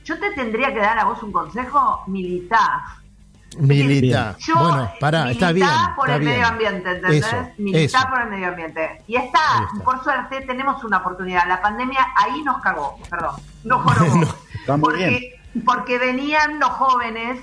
[0.05, 2.81] yo te tendría que dar a vos un consejo militar.
[3.59, 4.37] Militar.
[4.55, 5.69] bueno, pará, está bien.
[5.97, 7.27] por el medio ambiente, ¿entendés?
[7.59, 9.03] militar por el medio ambiente.
[9.07, 11.47] Y está, por suerte, tenemos una oportunidad.
[11.49, 14.35] La pandemia ahí nos cagó, perdón, nos jorobó.
[14.81, 17.41] porque, porque venían los jóvenes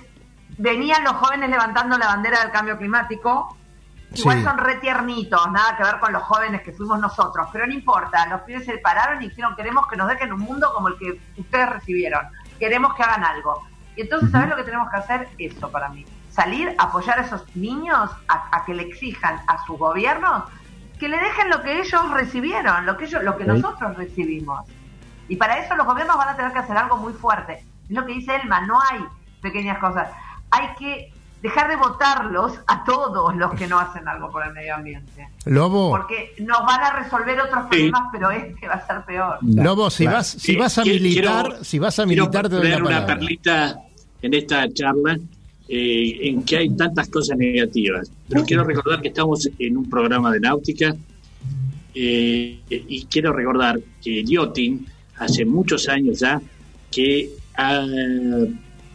[0.57, 3.55] venían los jóvenes levantando la bandera del cambio climático.
[4.13, 8.25] Igual son retiernitos, nada que ver con los jóvenes que fuimos nosotros, pero no importa,
[8.27, 11.19] los pibes se pararon y dijeron queremos que nos dejen un mundo como el que
[11.35, 12.21] ustedes recibieron,
[12.57, 13.67] queremos que hagan algo.
[13.97, 15.27] Y entonces, ¿sabes lo que tenemos que hacer?
[15.37, 20.43] Eso para mí, salir, apoyar a esos niños a, que le exijan a sus gobiernos
[20.99, 24.67] que le dejen lo que ellos recibieron, lo que ellos, lo que nosotros recibimos.
[25.27, 27.63] Y para eso los gobiernos van a tener que hacer algo muy fuerte.
[27.83, 29.05] Es lo que dice Elma, no hay
[29.39, 30.07] pequeñas cosas
[30.51, 34.75] hay que dejar de votarlos a todos los que no hacen algo por el medio
[34.75, 35.29] ambiente.
[35.45, 35.91] Lobo.
[35.91, 39.37] Porque nos van a resolver otros problemas, pero este va a ser peor.
[39.41, 43.81] Lobo, si vas, si vas a militar, si vas a militar, te doy una perlita
[44.21, 45.19] en esta charla
[45.69, 48.09] eh, en que hay tantas cosas negativas.
[48.29, 50.95] Pero quiero recordar que estamos en un programa de náutica
[51.93, 54.85] eh, y quiero recordar que Liotin
[55.17, 56.41] hace muchos años ya
[56.91, 57.85] que ha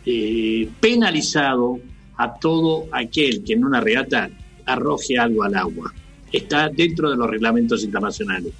[0.06, 1.78] eh, penalizado
[2.16, 4.30] a todo aquel que en una regata
[4.64, 5.92] arroje algo al agua.
[6.32, 8.52] Está dentro de los reglamentos internacionales.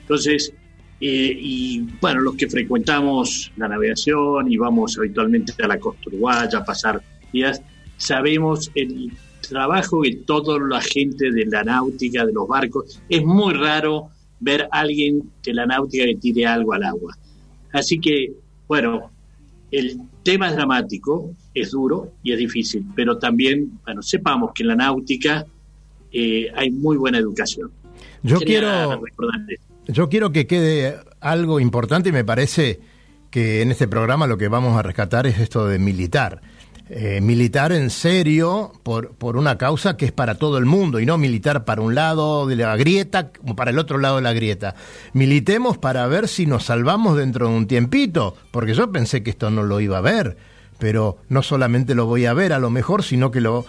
[0.00, 0.52] Entonces,
[1.04, 6.60] Eh, y bueno, los que frecuentamos la navegación y vamos habitualmente a la costa uruguaya
[6.60, 7.60] a pasar días,
[7.96, 13.52] sabemos el trabajo que toda la gente de la náutica, de los barcos, es muy
[13.54, 17.18] raro ver a alguien de la náutica que tire algo al agua.
[17.72, 18.34] Así que,
[18.68, 19.10] bueno,
[19.72, 24.68] el tema es dramático, es duro y es difícil, pero también, bueno, sepamos que en
[24.68, 25.44] la náutica
[26.12, 27.72] eh, hay muy buena educación.
[28.22, 29.02] Yo Quería quiero.
[29.86, 32.80] Yo quiero que quede algo importante y me parece
[33.30, 36.42] que en este programa lo que vamos a rescatar es esto de militar.
[36.94, 41.06] Eh, militar en serio por, por una causa que es para todo el mundo y
[41.06, 44.34] no militar para un lado de la grieta como para el otro lado de la
[44.34, 44.74] grieta.
[45.14, 49.50] Militemos para ver si nos salvamos dentro de un tiempito, porque yo pensé que esto
[49.50, 50.36] no lo iba a ver,
[50.78, 53.64] pero no solamente lo voy a ver a lo mejor, sino que lo,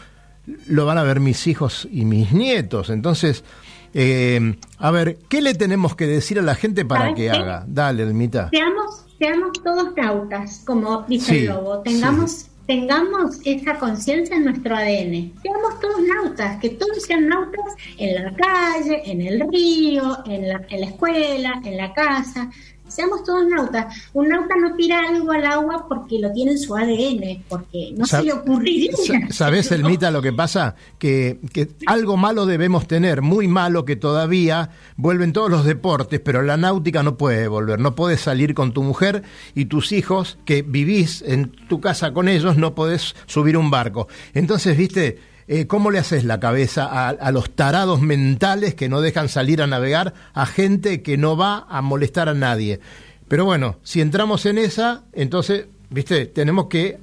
[0.67, 2.89] lo van a ver mis hijos y mis nietos.
[2.89, 3.45] Entonces,
[3.93, 7.29] eh, a ver, ¿qué le tenemos que decir a la gente para ¿Sabes que qué?
[7.31, 7.63] haga?
[7.67, 8.49] Dale, Almita.
[8.49, 11.79] Seamos, seamos todos nautas, como dice Sí, el lobo.
[11.79, 15.33] Tengamos, tengamos esa conciencia en nuestro ADN.
[15.41, 17.65] Seamos todos nautas, que todos sean nautas
[17.97, 22.49] en la calle, en el río, en la, en la escuela, en la casa.
[22.93, 23.93] Seamos todos nautas.
[24.13, 28.05] Un nauta no tira algo al agua porque lo tiene en su ADN, porque no
[28.05, 28.91] se le ocurriría.
[28.95, 30.75] Sa- ¿Sabés, Elmita, lo que pasa?
[30.99, 36.41] Que, que algo malo debemos tener, muy malo que todavía vuelven todos los deportes, pero
[36.41, 37.79] la náutica no puede volver.
[37.79, 39.23] No puedes salir con tu mujer
[39.55, 44.07] y tus hijos, que vivís en tu casa con ellos, no podés subir un barco.
[44.33, 49.01] Entonces, viste, eh, ¿cómo le haces la cabeza a, a los tarados mentales que no
[49.01, 52.79] dejan salir a navegar a gente que no va a molestar a nadie?
[53.27, 56.99] Pero bueno, si entramos en esa, entonces, viste, tenemos que,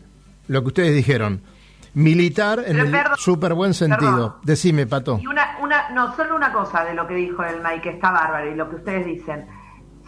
[0.49, 1.43] lo que ustedes dijeron,
[1.95, 4.11] militar en el súper buen sentido.
[4.11, 4.35] perdón.
[4.45, 5.19] Decime, Pato.
[5.21, 8.11] Y una, una, no, solo una cosa de lo que dijo el Mike, que está
[8.11, 9.47] bárbaro, y lo que ustedes dicen.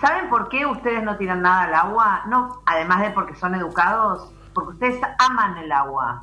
[0.01, 2.23] ¿Saben por qué ustedes no tiran nada al agua?
[2.29, 6.23] No, además de porque son educados, porque ustedes aman el agua.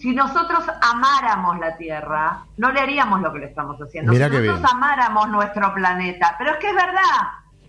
[0.00, 4.12] Si nosotros amáramos la Tierra, no le haríamos lo que le estamos haciendo.
[4.12, 4.70] Mirá si nosotros bien.
[4.74, 7.20] amáramos nuestro planeta, pero es que es verdad,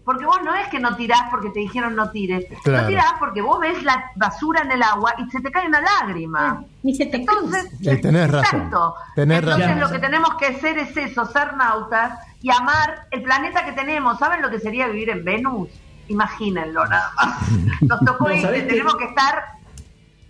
[0.05, 2.83] porque vos no es que no tirás porque te dijeron no tires, Claro.
[2.83, 5.81] no tirás porque vos ves la basura en el agua y se te cae una
[5.81, 6.63] lágrima.
[6.83, 8.71] Ni se te Entonces, Eh, tenés razón.
[9.15, 9.79] Tenés Entonces razón.
[9.81, 14.17] lo que tenemos que hacer es eso, ser nautas y amar el planeta que tenemos.
[14.19, 15.69] ¿Saben lo que sería vivir en Venus?
[16.07, 17.51] Imagínenlo nada más.
[17.81, 19.43] Nos tocó No, tenemos que estar,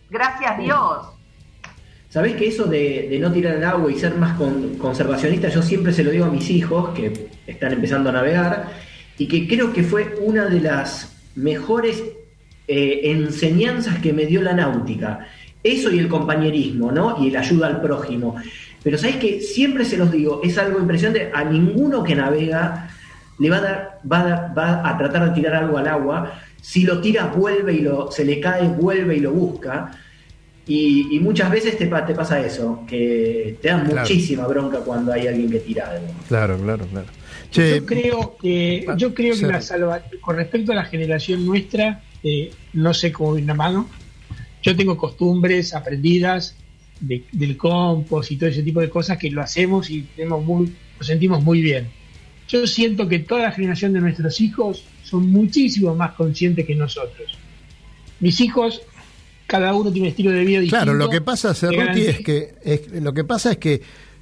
[0.10, 1.08] gracias Dios.
[2.12, 5.94] ¿Sabés que eso de, no tirar el agua y ser más con- conservacionista, yo siempre
[5.94, 8.68] se lo digo a mis hijos que están empezando a navegar
[9.18, 12.04] y que creo que fue una de las mejores
[12.68, 15.26] eh, enseñanzas que me dio la náutica.
[15.64, 17.24] Eso y el compañerismo, ¿no?
[17.24, 18.36] Y el ayuda al prójimo.
[18.84, 22.90] Pero sabés que siempre se los digo, es algo impresionante, a ninguno que navega
[23.40, 26.34] le va a dar, va a, dar- va a tratar de tirar algo al agua.
[26.62, 29.92] Si lo tira, vuelve y lo, se le cae, vuelve y lo busca.
[30.74, 34.00] Y, y muchas veces te, pa- te pasa eso, que te da Claro.
[34.02, 36.08] muchísima bronca cuando hay alguien que tira algo.
[36.30, 37.08] Claro, claro, claro.
[37.52, 42.02] Che, yo creo que, yo creo que la salva, con respecto a la generación nuestra,
[42.24, 43.90] eh, no sé cómo viene la mano.
[44.64, 46.56] Yo tengo costumbres aprendidas
[47.02, 50.68] de- del compost y todo ese tipo de cosas que lo hacemos y tenemos muy,
[50.98, 51.88] lo sentimos muy bien.
[52.48, 57.38] Yo siento que toda la generación de nuestros hijos son muchísimo más conscientes que nosotros.
[58.22, 58.82] Mis hijos,
[59.52, 60.84] cada uno tiene un estilo de vida distinto.
[60.86, 63.82] Claro, lo que pasa, Cerruti, es que es- lo que pasa es que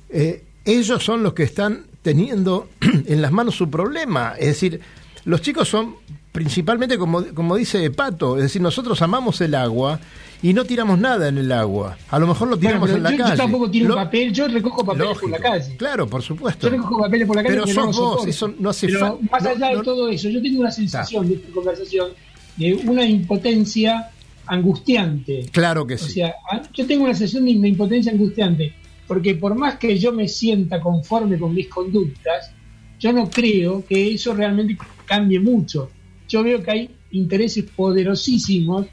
[0.10, 2.68] eh, ellos son los que están teniendo
[3.06, 4.34] en las manos su problema.
[4.40, 4.82] Es decir,
[5.26, 5.96] los chicos son
[6.32, 10.00] principalmente como, como dice Pato, es decir, nosotros amamos el agua
[10.42, 11.98] y no tiramos nada en el agua.
[12.10, 13.38] A lo mejor lo tiramos en la yo, yo calle.
[13.38, 15.76] tampoco tiro Lo- papel, yo recojo papeles por la calle.
[15.78, 16.68] Claro, por supuesto.
[16.68, 19.18] Yo recojo papeles por la calle Pero sos no vos, eso no hace falta.
[19.32, 22.10] Más allá de todo eso, yo tengo una sensación de esta conversación
[22.58, 24.10] de una impotencia
[24.50, 25.46] angustiante.
[25.52, 26.12] Claro que O sí.
[26.14, 26.36] sea,
[26.74, 28.74] yo tengo una sensación de, impotencia angustiante,
[29.08, 32.52] porque por más que yo me sienta conforme con mis conductas,
[33.00, 35.90] yo no creo que eso realmente cambie mucho.
[36.28, 38.86] Yo veo que hay intereses poderosísimos,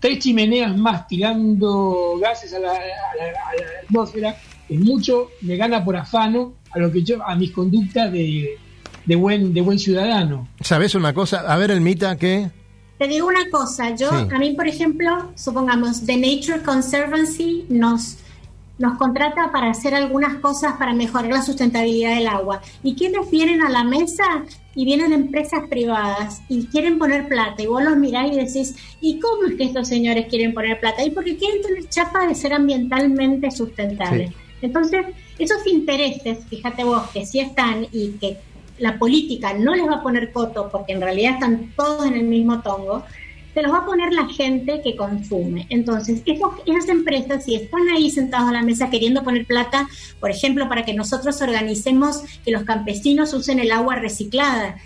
[0.00, 4.36] tres chimeneas más tirando gases a la, a la- a la atmósfera,
[4.68, 8.56] es mucho me gana por afano a lo que yo, a mis conductas de,
[9.06, 10.48] de buen, de buen ciudadano.
[10.60, 11.40] ¿Sabes una cosa?
[11.52, 12.50] A ver, Elmita, ¿qué?
[12.98, 14.28] Te digo una cosa, yo, Sí.
[14.34, 18.18] a mí, por ejemplo, supongamos, The Nature Conservancy nos,
[18.78, 22.60] nos contrata para hacer algunas cosas para mejorar la sustentabilidad del agua.
[22.82, 24.24] ¿Y quiénes vienen a la mesa?
[24.76, 27.62] Y vienen empresas privadas y quieren poner plata.
[27.62, 31.04] Y vos los mirás y decís, ¿y cómo es que estos señores quieren poner plata?
[31.04, 34.30] Y porque quieren tener chapa de ser ambientalmente sustentables.
[34.30, 34.36] Sí.
[34.62, 35.06] Entonces,
[35.38, 38.38] esos intereses, fíjate vos, que sí están y que
[38.78, 42.24] la política no les va a poner coto, porque en realidad están todos en el
[42.24, 43.04] mismo tongo,
[43.54, 45.66] se los va a poner la gente que consume.
[45.70, 50.30] Entonces, esas, esas empresas, si están ahí sentados a la mesa queriendo poner plata, por
[50.30, 54.76] ejemplo, para que nosotros organicemos que los campesinos usen el agua reciclada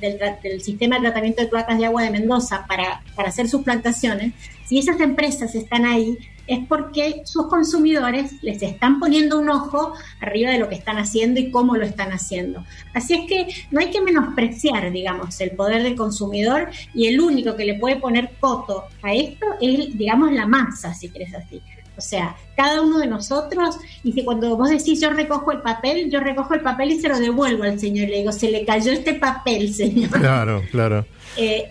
[0.00, 4.32] del sistema de tratamiento de cloacas de agua de Mendoza para, para hacer sus plantaciones,
[4.64, 6.16] si esas empresas están ahí,
[6.46, 11.40] es porque sus consumidores les están poniendo un ojo arriba de lo que están haciendo
[11.40, 12.64] y cómo lo están haciendo.
[12.94, 17.56] Así es que no hay que menospreciar, digamos, el poder del consumidor y el único
[17.56, 21.60] que le puede poner coto a esto es, digamos, la masa, si quieres así.
[21.96, 26.10] O sea, cada uno de nosotros, y si cuando vos decís yo recojo el papel,
[26.10, 28.08] yo recojo el papel y se lo devuelvo al señor.
[28.08, 30.10] Le digo, se le cayó este papel, señor.
[30.10, 31.06] Claro, claro.
[31.38, 31.70] Eh,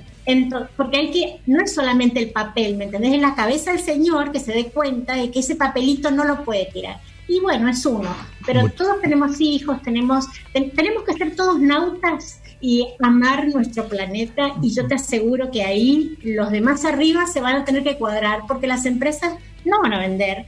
[0.76, 3.14] porque hay que, no es solamente el papel, ¿me entendés?
[3.14, 6.44] En la cabeza del señor que se dé cuenta de que ese papelito no lo
[6.44, 7.00] puede tirar.
[7.28, 8.10] Y bueno, es uno.
[8.46, 14.54] Pero todos tenemos hijos, tenemos, ten- tenemos que ser todos nautas y amar nuestro planeta.
[14.62, 18.42] Y yo te aseguro que ahí los demás arriba se van a tener que cuadrar
[18.48, 20.46] porque las empresas no van a vender.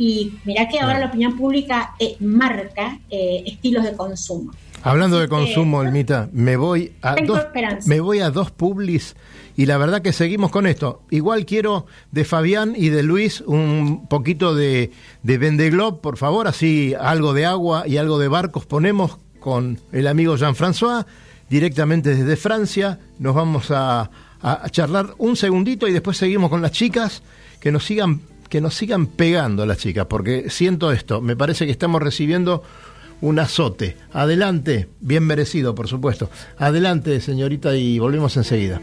[0.00, 4.50] Y mira que ahora la opinión pública eh, marca eh, estilos de consumo.
[4.82, 7.86] Hablando de consumo, Elmita, me voy a dos, esperanza.
[7.86, 9.14] me voy a dos publis
[9.58, 11.02] y la verdad que seguimos con esto.
[11.10, 14.90] Igual quiero de Fabián y de Luis un poquito de,
[15.22, 20.06] de Vendeglob, por favor, así algo de agua y algo de barcos ponemos con el
[20.06, 21.04] amigo Jean-François
[21.50, 22.98] directamente desde Francia.
[23.18, 27.22] Nos vamos a, a charlar un segundito y después seguimos con las chicas
[27.60, 31.72] que nos sigan que nos sigan pegando las chicas, porque siento esto, me parece que
[31.72, 32.62] estamos recibiendo
[33.22, 33.96] un azote.
[34.12, 36.28] Adelante, bien merecido, por supuesto.
[36.58, 38.80] Adelante, señorita, y volvemos enseguida.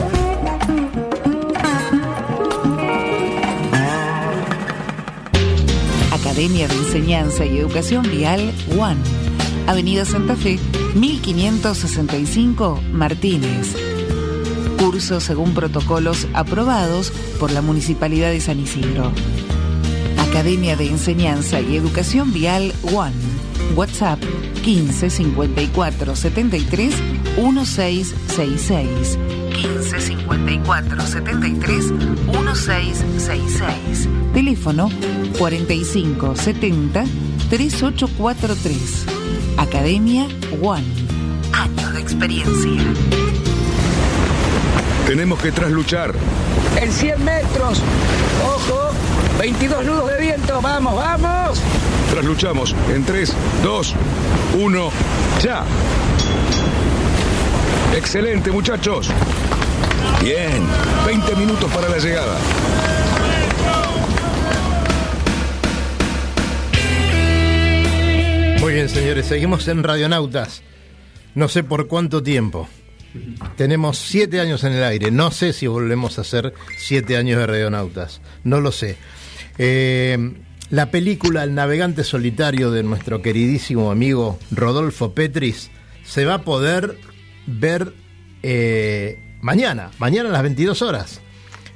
[6.12, 9.21] Academia de Enseñanza y Educación Vial One.
[9.66, 10.58] Avenida Santa Fe,
[10.94, 13.74] 1565 Martínez.
[14.78, 19.12] Cursos según protocolos aprobados por la Municipalidad de San Isidro.
[20.18, 23.14] Academia de Enseñanza y Educación Vial One.
[23.76, 24.20] WhatsApp
[24.64, 26.94] 15 54 73
[27.36, 29.18] 1666.
[29.54, 34.08] 15 54 73 1666.
[34.32, 34.90] Teléfono
[35.38, 37.04] 45 70
[37.50, 39.11] 3843.
[39.56, 40.26] Academia
[40.60, 40.84] One.
[41.52, 42.82] Años de experiencia.
[45.06, 46.14] Tenemos que trasluchar.
[46.80, 47.80] En 100 metros.
[48.44, 48.90] Ojo.
[49.38, 50.60] 22 nudos de viento.
[50.60, 51.60] Vamos, vamos.
[52.10, 53.94] Trasluchamos en 3, 2,
[54.60, 54.90] 1,
[55.42, 55.64] ya.
[57.96, 59.10] Excelente, muchachos.
[60.20, 60.62] Bien,
[61.06, 62.38] 20 minutos para la llegada.
[68.72, 70.62] Muy bien, señores, seguimos en Radionautas.
[71.34, 72.66] No sé por cuánto tiempo.
[73.54, 75.10] Tenemos siete años en el aire.
[75.10, 78.22] No sé si volvemos a hacer siete años de Radionautas.
[78.44, 78.96] No lo sé.
[79.58, 80.16] Eh,
[80.70, 85.70] la película El navegante solitario de nuestro queridísimo amigo Rodolfo Petris
[86.02, 86.96] se va a poder
[87.46, 87.92] ver
[88.42, 91.20] eh, mañana, mañana a las 22 horas.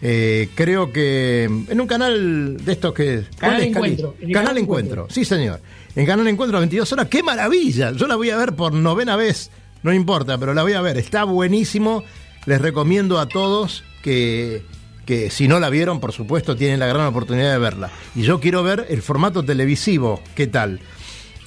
[0.01, 3.25] Eh, creo que en un canal de estos que...
[3.39, 3.63] ¿cuál Canal?
[3.65, 4.15] Encuentro.
[4.15, 5.03] Canal Canal Encuentro.
[5.03, 5.07] Encuentro.
[5.11, 5.61] sí señor.
[5.97, 7.91] En Canal Encuentro a 22 horas, ¡qué maravilla!
[7.93, 9.51] Yo la voy a ver por novena vez,
[9.83, 12.05] no importa, pero la voy a ver, está buenísimo.
[12.45, 14.63] Les recomiendo a todos que,
[15.07, 17.91] que si no la vieron, por supuesto, tienen la gran oportunidad de verla.
[18.15, 20.81] Y yo quiero ver el formato televisivo, ¿qué tal?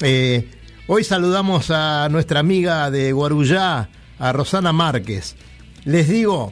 [0.02, 0.50] Eh,
[0.88, 5.36] hoy saludamos a nuestra amiga de Guarujá, a Rosana Márquez.
[5.86, 6.52] Les digo,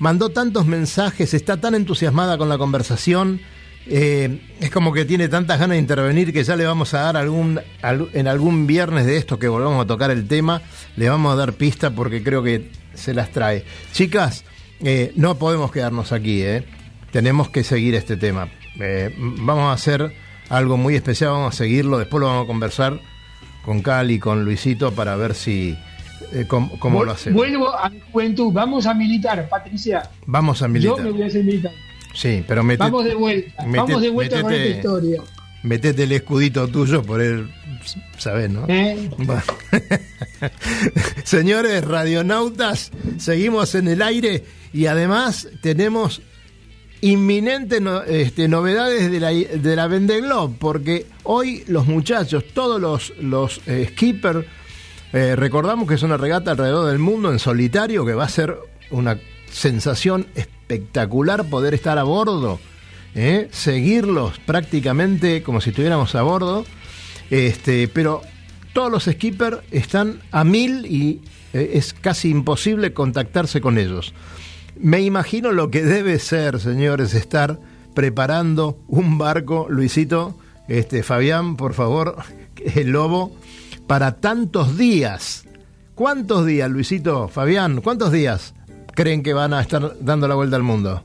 [0.00, 3.40] mandó tantos mensajes, está tan entusiasmada con la conversación,
[3.88, 7.16] eh, es como que tiene tantas ganas de intervenir que ya le vamos a dar
[7.16, 10.62] algún, al- en algún viernes de esto que volvamos a tocar el tema,
[10.96, 13.64] le vamos a dar pista porque creo que se las trae.
[13.92, 14.44] Chicas,
[14.80, 16.64] eh, no podemos quedarnos aquí, ¿eh?
[17.12, 18.48] tenemos que seguir este tema.
[18.80, 20.12] Eh, vamos a hacer
[20.48, 23.00] algo muy especial, vamos a seguirlo, después lo vamos a conversar
[23.64, 25.76] con Cali, con Luisito, para ver si
[26.32, 27.36] eh, cómo, lo hacemos.
[27.36, 28.52] Vuelvo a mi juventud.
[28.52, 30.08] Vamos a militar, Patricia.
[30.26, 30.96] Vamos a militar.
[30.98, 31.72] Yo me voy a hacer militar.
[32.16, 35.22] Sí, pero mete- Vamos de vuelta, vamos de vuelta con metete- esta historia.
[35.62, 37.48] metete el escudito tuyo por él,
[38.16, 38.64] ¿sabes, no?
[38.68, 39.10] ¿eh?
[39.18, 39.42] Bueno.
[41.24, 46.22] Señores radionautas, seguimos en el aire y además tenemos
[47.00, 52.80] inminentes no- este, novedades de la, de la Vendée Globe, porque hoy los muchachos, todos
[52.80, 54.46] los, los eh, skippers,
[55.12, 58.56] eh, recordamos que es una regata alrededor del mundo en solitario, que va a ser
[58.90, 59.18] una
[59.56, 62.60] sensación espectacular poder estar a bordo,
[63.14, 63.48] ¿eh?
[63.52, 66.66] seguirlos prácticamente como si estuviéramos a bordo.
[67.30, 68.20] Este, pero
[68.74, 71.22] todos los skippers están a mil y
[71.54, 74.12] eh, es casi imposible contactarse con ellos.
[74.78, 77.58] Me imagino lo que debe ser, señores, estar
[77.94, 80.36] preparando un barco, Luisito,
[80.68, 82.16] este, Fabián, por favor,
[82.74, 83.34] el lobo,
[83.86, 85.44] para tantos días.
[85.94, 87.80] ¿Cuántos días, Luisito, Fabián?
[87.80, 88.52] ¿Cuántos días
[88.96, 91.04] creen que van a estar dando la vuelta al mundo?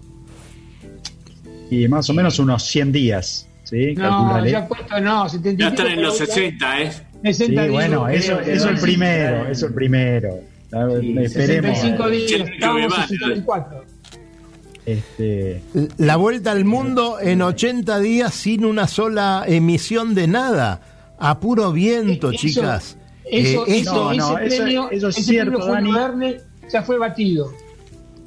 [1.69, 3.47] Y más o menos unos 100 días.
[3.63, 3.93] ¿sí?
[3.95, 4.51] No, Calculale.
[4.51, 6.91] ya puesto no, 70 Ya están en los 60, ¿eh?
[7.23, 8.81] 60 Sí, bueno, días, eso, creo, eso el ¿no?
[8.81, 10.39] primero, eso el primero.
[10.73, 11.77] A ver, Esperemos.
[11.79, 13.07] 65 días, me en van.
[13.07, 13.85] 64.
[14.85, 15.61] Este,
[15.97, 20.81] La vuelta al mundo en 80 días sin una sola emisión de nada.
[21.19, 22.97] A puro viento, Eso- chicas.
[23.29, 25.91] Eso, Eh, eso, no, ese eso- premio, eso es ese cierto, premio Dani.
[25.93, 26.37] Verne
[26.73, 27.53] ya fue batido.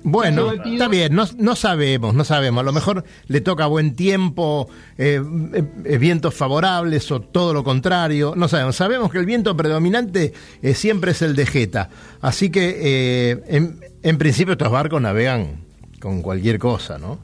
[0.06, 2.60] Bueno, está bien, no, no sabemos, no sabemos.
[2.60, 5.18] A lo mejor le toca buen tiempo, eh,
[5.54, 8.34] eh, eh, vientos favorables o todo lo contrario.
[8.36, 8.76] No sabemos.
[8.76, 11.88] Sabemos que el viento predominante eh, siempre es el de Jeta.
[12.20, 15.62] Así que, eh, en, en principio, estos barcos navegan
[16.00, 17.18] con cualquier cosa, ¿no?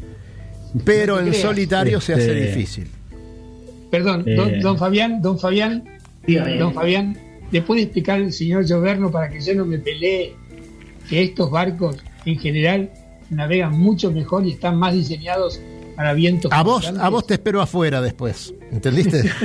[0.84, 1.42] Pero No en creas.
[1.42, 2.88] solitario se hace Este- difícil.
[3.90, 4.36] Perdón, Eh.
[4.36, 5.84] don, don Fabián, don Fabián,
[6.26, 6.56] Dígame.
[6.56, 7.18] don Fabián,
[7.50, 10.34] ¿le puede explicar el señor Lloverno para que yo no me pelee
[11.10, 12.90] que estos barcos en general
[13.30, 15.60] navegan mucho mejor y están más diseñados
[15.96, 18.54] para vientos A vos, a vos te espero afuera después.
[18.72, 19.30] ¿Entendiste?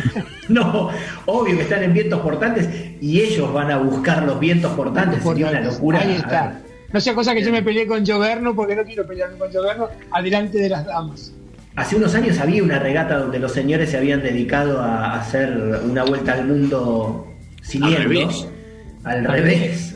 [0.47, 0.89] No,
[1.26, 2.69] obvio que están en vientos portantes
[3.01, 5.23] y ellos van a buscar los vientos portantes.
[5.23, 5.99] Sería una locura.
[5.99, 6.43] Ahí está.
[6.43, 6.53] ver,
[6.93, 9.89] No sea cosa que yo me peleé con Lloverno porque no quiero pelearme con Lloverno
[10.11, 11.34] adelante de las damas.
[11.76, 16.03] Hace unos años había una regata donde los señores se habían dedicado a hacer una
[16.03, 17.28] vuelta al mundo
[17.63, 17.97] siguiendo.
[17.97, 18.47] Al revés.
[19.03, 19.95] Al revés.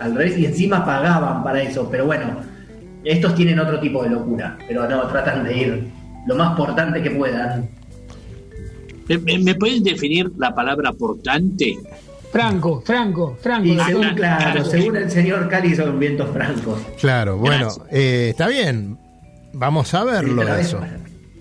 [0.00, 0.38] Al revés.
[0.38, 1.88] Y encima pagaban para eso.
[1.90, 2.36] Pero bueno,
[3.04, 4.58] estos tienen otro tipo de locura.
[4.66, 5.84] Pero no, tratan de ir
[6.26, 7.68] lo más portante que puedan.
[9.08, 11.76] ¿Me, me- pueden definir la palabra portante?
[12.32, 13.68] Franco, Franco, Franco.
[13.68, 16.80] Y según, claro, según el señor Cali son vientos francos.
[17.00, 18.98] claro, bueno, eh, está bien.
[19.52, 20.80] Vamos a verlo eso.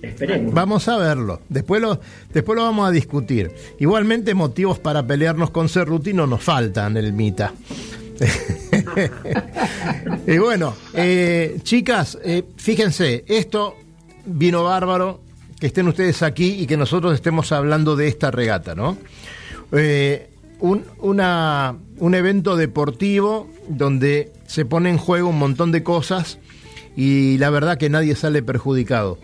[0.02, 0.54] Esperemos.
[0.54, 1.42] Vamos a verlo.
[1.50, 2.00] Después lo,
[2.32, 3.52] después lo vamos a discutir.
[3.80, 7.52] Igualmente, motivos para pelearnos con Cerruti no nos faltan, el Mita.
[10.28, 13.76] y bueno, eh, chicas, eh, fíjense, esto
[14.26, 15.22] vino bárbaro
[15.60, 18.98] que estén ustedes aquí y que nosotros estemos hablando de esta regata, ¿no?
[19.72, 26.40] Eh, un, un evento deportivo donde se pone en juego un montón de cosas
[26.96, 29.20] y la verdad que nadie sale perjudicado.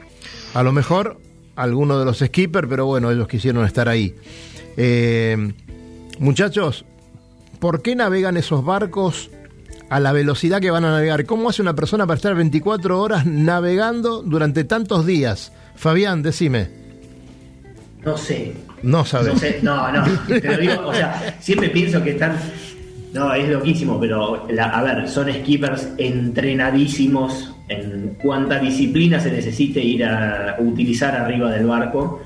[0.53, 1.19] A lo mejor
[1.55, 4.15] alguno de los skippers, pero bueno, ellos quisieron estar ahí.
[6.19, 6.85] Muchachos,
[7.61, 9.29] ¿por qué navegan esos barcos
[9.89, 11.25] a la velocidad que van a navegar?
[11.25, 15.53] ¿Cómo hace una persona para estar 24 horas navegando durante tantos días?
[15.75, 16.67] Fabián, decime.
[18.03, 18.53] No sé.
[18.83, 19.33] No sabes.
[19.33, 20.03] No sé, no, no.
[20.27, 22.35] Te lo digo, o sea, siempre pienso que están.
[23.13, 29.81] No, es loquísimo, pero la- a ver, son skippers entrenadísimos en cuánta disciplina se necesite
[29.81, 32.21] ir a utilizar arriba del barco.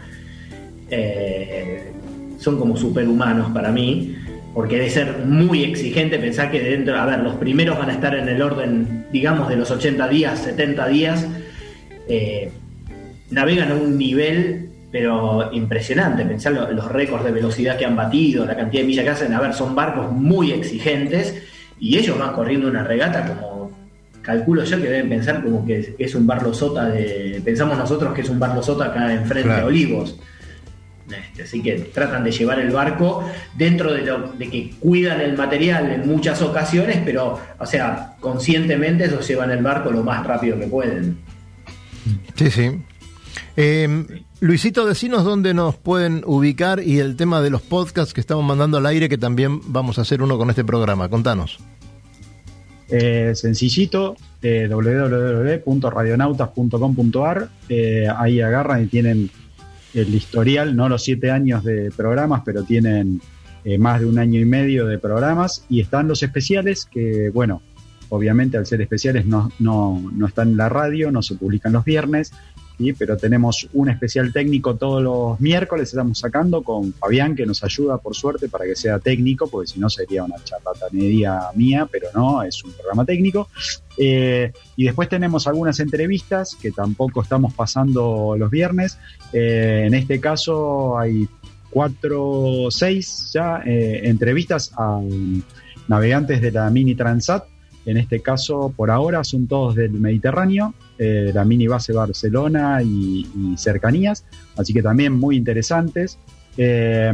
[0.89, 1.91] Eh,
[2.39, 4.15] son como superhumanos para mí,
[4.55, 8.15] porque debe ser muy exigente pensar que dentro, a ver, los primeros van a estar
[8.15, 11.27] en el orden, digamos, de los 80 días, 70 días.
[12.07, 12.49] Eh,
[13.31, 18.45] navegan a un nivel pero impresionante, pensar lo- los récords de velocidad que han batido,
[18.45, 21.43] la cantidad de millas que hacen, a ver, son barcos muy exigentes
[21.77, 23.71] y ellos van corriendo una regata como,
[24.21, 28.13] calculo yo que deben pensar como que es, es un barlo sota de, pensamos nosotros
[28.13, 29.63] que es un barlo sota acá enfrente Claro.
[29.63, 30.17] de Olivos.
[31.09, 33.23] Este, así que tratan de llevar el barco
[33.55, 39.05] dentro de, lo, de que cuidan el material en muchas ocasiones, pero, o sea, conscientemente
[39.05, 41.17] ellos llevan el barco lo más rápido que pueden.
[42.35, 42.71] Sí, sí.
[43.57, 44.05] Eh,
[44.41, 48.77] Luisito, decinos dónde nos pueden ubicar y el tema de los podcasts que estamos mandando
[48.77, 51.07] al aire, que también vamos a hacer uno con este programa.
[51.09, 51.59] Contanos.
[52.89, 57.49] Eh, sencillito, eh, www.radionautas.com.ar.
[57.69, 59.31] eh, ahí agarran y tienen
[59.95, 63.21] el historial, no los siete años de programas, pero tienen
[63.63, 65.65] eh, más de un año y medio de programas.
[65.69, 67.61] Y están los especiales, que bueno,
[68.09, 71.85] obviamente al ser especiales no, no, no están en la radio, no se publican los
[71.85, 72.33] viernes.
[72.97, 77.97] Pero tenemos un especial técnico todos los miércoles, estamos sacando con Fabián, que nos ayuda
[77.97, 82.43] por suerte para que sea técnico, porque si no sería una charlatanería mía, pero no,
[82.43, 83.49] es un programa técnico.
[83.97, 88.97] Eh, y después tenemos algunas entrevistas que tampoco estamos pasando los viernes.
[89.31, 91.27] Eh, en este caso hay
[91.69, 95.01] cuatro, seis ya eh, entrevistas a
[95.87, 97.45] navegantes de la Mini Transat.
[97.85, 103.27] En este caso, por ahora, son todos del Mediterráneo, eh, la mini base Barcelona y,
[103.35, 104.25] y cercanías,
[104.57, 106.17] así que también muy interesantes.
[106.57, 107.13] Eh,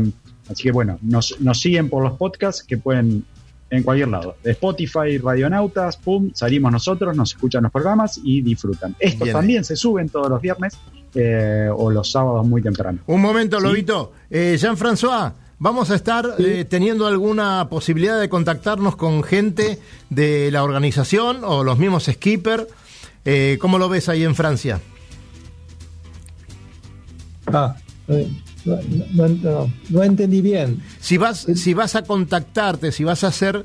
[0.49, 3.25] así que bueno, nos, nos siguen por los podcasts que pueden
[3.69, 4.35] en cualquier lado.
[4.43, 8.95] Spotify, Radionautas, pum, salimos nosotros, nos escuchan los programas y disfrutan.
[8.99, 10.77] Estos Bien también se suben todos los viernes
[11.15, 12.99] eh, o los sábados muy temprano.
[13.07, 13.63] Un momento, Sí.
[13.65, 14.11] Lobito.
[14.29, 15.31] Jean-François,
[15.61, 21.63] vamos a estar eh, teniendo alguna posibilidad de contactarnos con gente de la organización o
[21.63, 22.67] los mismos skipper.
[23.25, 24.81] Eh, ¿Cómo lo ves ahí en Francia?
[27.47, 27.75] Ah,
[28.07, 28.27] eh,
[28.65, 28.77] no,
[29.13, 30.81] no- no- no entendí bien.
[30.99, 33.63] Si vas, si vas a contactarte, si vas a hacer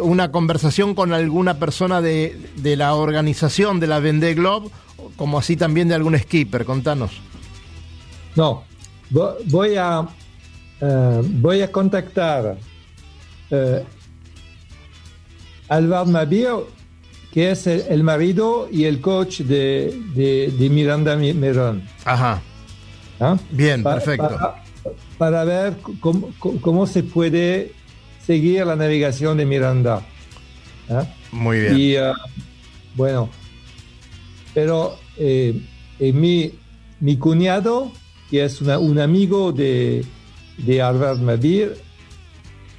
[0.00, 4.70] una conversación con alguna persona de, de la organización de la Vendée Globe,
[5.16, 7.10] como así también de algún skipper, contanos.
[8.34, 8.64] No,
[9.10, 10.08] vo- voy a,
[10.80, 12.56] eh, voy a contactar
[13.50, 13.84] eh,
[15.68, 16.48] Alvar Mabir,
[17.32, 21.82] que es el, el marido y el coach de, de- de Miranda Mi- Merón.
[22.04, 22.40] Ajá.
[23.50, 24.28] Bien, Pa- perfecto.
[24.28, 24.62] Para,
[25.18, 27.72] para ver cómo, cómo- se puede
[28.24, 30.02] seguir la navegación de Miranda.
[30.88, 31.04] ¿Ah?
[31.32, 31.76] Muy bien.
[31.78, 32.14] Y ah,
[32.94, 33.28] bueno,
[34.54, 35.60] pero eh,
[35.98, 36.52] eh, mi,
[37.00, 37.92] mi cuñado,
[38.30, 40.02] que es una- un amigo de,
[40.58, 41.76] de Albert Mabir,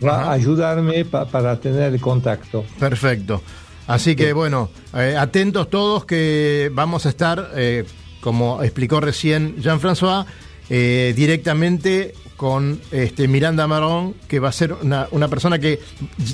[0.05, 2.63] va a ayudarme pa- para tener el contacto.
[2.79, 3.41] Perfecto.
[3.87, 7.85] Así que bueno, eh, atentos todos que vamos a estar, eh,
[8.21, 10.25] como explicó recién Jean-François,
[10.69, 15.79] eh, directamente con este, Miranda Marón, que va a ser una, una persona que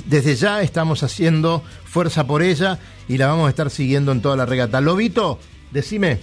[0.06, 2.78] desde ya estamos haciendo fuerza por ella
[3.08, 4.80] y la vamos a estar siguiendo en toda la regata.
[4.80, 5.38] Lobito,
[5.72, 6.18] decime.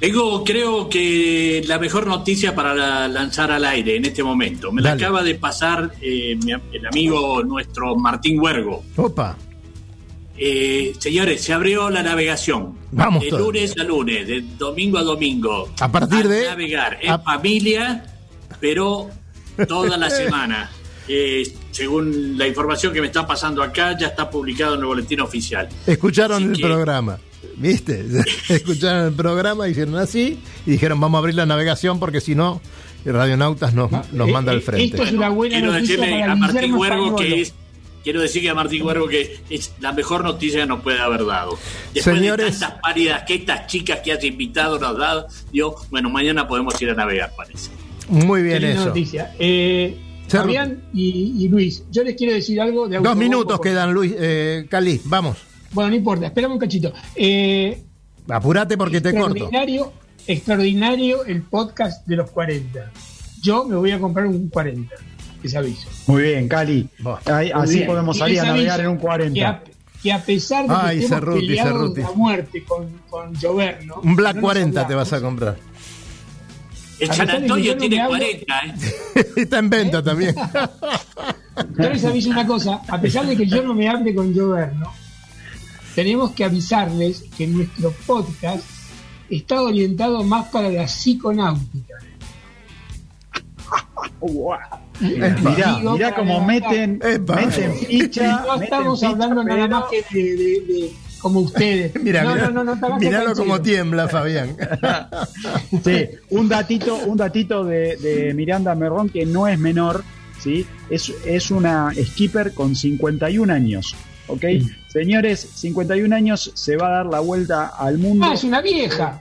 [0.00, 4.70] Tengo, creo que la mejor noticia para la- lanzar al aire en este momento.
[4.70, 8.84] Me la acaba de pasar eh, mi- el amigo nuestro Martín Huergo.
[8.96, 9.36] Opa.
[10.36, 12.76] Eh, señores, se abrió la navegación.
[12.90, 13.42] Vamos De todos.
[13.42, 15.70] lunes a lunes, de domingo a domingo.
[15.80, 18.04] A partir de- Navegar en familia,
[18.60, 19.08] pero
[19.68, 20.70] toda la semana.
[21.06, 25.20] Eh, según la información que me está pasando acá, ya está publicado en el boletín
[25.20, 25.68] oficial.
[25.86, 27.18] Escucharon Así el que- programa,
[27.56, 28.04] ¿viste?
[28.48, 32.60] Escucharon el programa, hicieron así y dijeron vamos a abrir la navegación porque si no,
[33.04, 34.84] Radionautas nos, nos manda al frente.
[34.96, 37.54] Esto es una buena quiero noticia decirle para a Martín Huergo que es
[38.02, 41.58] quiero decirle a Martín Huergo que es la mejor noticia que nos puede haber dado
[41.94, 42.46] después Señores.
[42.54, 46.80] de tantas pálidas que estas chicas que has invitado nos da dio bueno mañana podemos
[46.82, 47.70] ir a navegar parece
[48.08, 48.86] Muy Qué bien linda eso.
[48.86, 49.34] noticia.
[49.38, 49.98] Eh.
[50.28, 54.12] Fabián y, y Luis, yo les quiero decir algo de Dos minutos quedan, Luis.
[54.18, 55.36] Eh, Cali, vamos.
[55.74, 56.92] Bueno, no importa, espérame un cachito.
[57.14, 57.82] Eh,
[58.28, 59.32] Apúrate porque te corto.
[59.36, 59.92] extraordinario,
[60.26, 62.90] extraordinario el podcast de los 40.
[63.42, 64.94] Yo me voy a comprar un 40,
[65.42, 65.86] les aviso.
[66.06, 66.88] Muy bien, Cali.
[67.26, 67.86] Ahí- Muy así bien.
[67.88, 69.34] podemos salir a navegar en un 40.
[69.34, 69.62] Que a,
[70.02, 72.00] que a pesar de que estemos Cerruti, peleados Cerruti.
[72.02, 75.56] a muerte con, con Lloverno, Un Black no nos 40 te vas a comprar.
[77.00, 79.26] el San Antonio no tiene me hablo- 40 ¿eh?
[79.36, 80.34] Está en venta también.
[81.78, 84.92] Yo les aviso una cosa, a pesar de que yo no me hable con Lloverno,
[85.94, 88.64] tenemos que avisarles que nuestro podcast
[89.30, 91.94] está orientado más para la psiconáutica.
[95.00, 98.42] Mirá, Digo, mirá para cómo meten, meten ficha.
[98.46, 101.94] No meten estamos ficha, hablando nada pero- más que de, de- de- como ustedes.
[102.02, 104.54] Mira, no, mira, no, no, miralo como tiembla, Fabián.
[105.82, 110.04] Sí, un datito, un datito de, de Miranda Merrón que no es menor,
[110.38, 110.66] ¿sí?
[110.90, 113.96] Es, es una skipper con 51 años,
[114.28, 114.44] ¿ok?
[114.88, 118.26] Señores, 51 años se va a dar la vuelta al mundo.
[118.28, 119.18] Ah, es una vieja.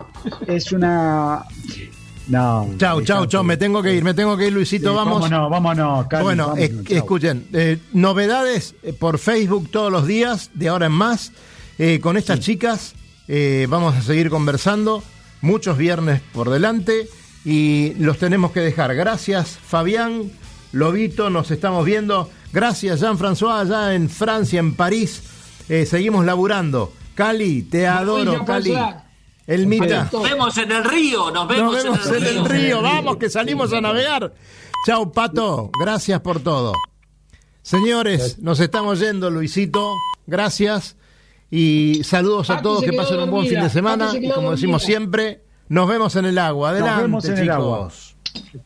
[0.48, 1.44] Es una...
[2.28, 2.70] No.
[2.78, 3.44] Chau, chau, chau.
[3.44, 4.92] Me tengo que ir, me tengo que ir, Luisito.
[4.92, 5.22] Sí, vamos.
[5.24, 6.98] Vámonos, vámonos, Cali, bueno, vámonos, es- chau.
[6.98, 11.34] escuchen, eh, novedades eh, por Facebook todos los días, de ahora en más.
[11.78, 12.94] Eh, con estas chicas
[13.28, 15.04] eh, vamos a seguir conversando,
[15.42, 17.08] muchos viernes por delante
[17.44, 18.96] y los tenemos que dejar.
[18.96, 20.32] Gracias, Fabián,
[20.72, 22.30] Lobito, nos estamos viendo.
[22.54, 25.24] Gracias, Jean-François, allá en Francia, en París.
[25.68, 26.94] Eh, seguimos laburando.
[27.16, 28.46] Cali, te adoro.
[28.46, 28.74] Cali.
[29.46, 30.10] El Mita.
[30.14, 33.74] nos vemos en el río nos vemos, Nos vemos en el río, vamos que salimos
[33.74, 34.34] a navegar.
[34.86, 36.74] Chau, Pato, gracias por todo.
[37.62, 39.94] Señores, nos estamos yendo, Luisito,
[40.28, 40.96] gracias.
[41.50, 44.12] Y saludos a todos, que pasen un buen fin de semana.
[44.14, 45.00] Y como decimos dormida.
[45.00, 46.70] siempre, Nos vemos en el agua.
[46.70, 47.90] Adelante, vemos en el agua.
[48.24, 48.64] chicos.